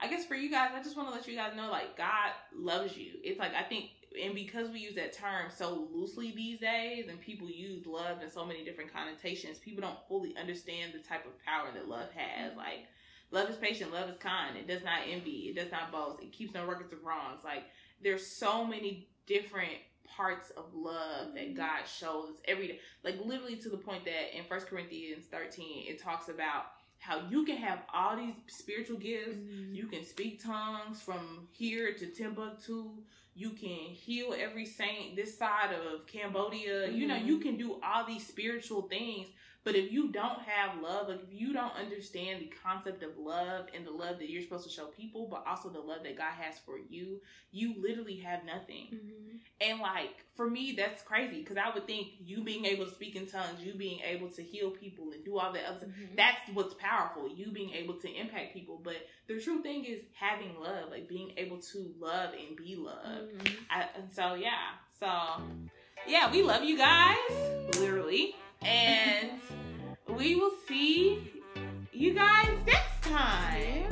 [0.00, 2.32] i guess for you guys i just want to let you guys know like god
[2.54, 3.90] loves you it's like i think
[4.22, 8.30] and because we use that term so loosely these days and people use love in
[8.30, 12.56] so many different connotations people don't fully understand the type of power that love has
[12.56, 12.86] like
[13.30, 13.92] Love is patient.
[13.92, 14.56] Love is kind.
[14.56, 15.48] It does not envy.
[15.48, 16.22] It does not boast.
[16.22, 17.40] It keeps no records of wrongs.
[17.42, 17.64] Like
[18.00, 19.72] there's so many different
[20.06, 22.80] parts of love that God shows us every day.
[23.02, 26.66] Like literally to the point that in First Corinthians 13 it talks about
[27.00, 29.36] how you can have all these spiritual gifts.
[29.36, 29.74] Mhm.
[29.74, 33.02] You can speak tongues from here to Timbuktu.
[33.36, 36.88] You can heal every saint this side of Cambodia.
[36.90, 37.26] You know, Mhm.
[37.26, 39.28] you can do all these spiritual things.
[39.64, 43.66] But if you don't have love, like if you don't understand the concept of love
[43.74, 46.32] and the love that you're supposed to show people, but also the love that God
[46.38, 48.88] has for you, you literally have nothing.
[48.92, 49.38] Mhm.
[49.60, 53.16] And like for me, that's crazy because I would think you being able to speak
[53.16, 56.16] in tongues, you being able to heal people and do all that other Mhm.
[56.16, 58.96] that's what's powerful you being able to impact people but
[59.28, 63.56] the true thing is having love like being able to love and be loved Mhm.
[63.70, 65.08] I, and so yeah so
[66.06, 67.30] yeah we love you guys
[67.78, 68.34] literally
[68.64, 69.30] and
[70.16, 71.42] we will see
[71.92, 73.86] you guys next time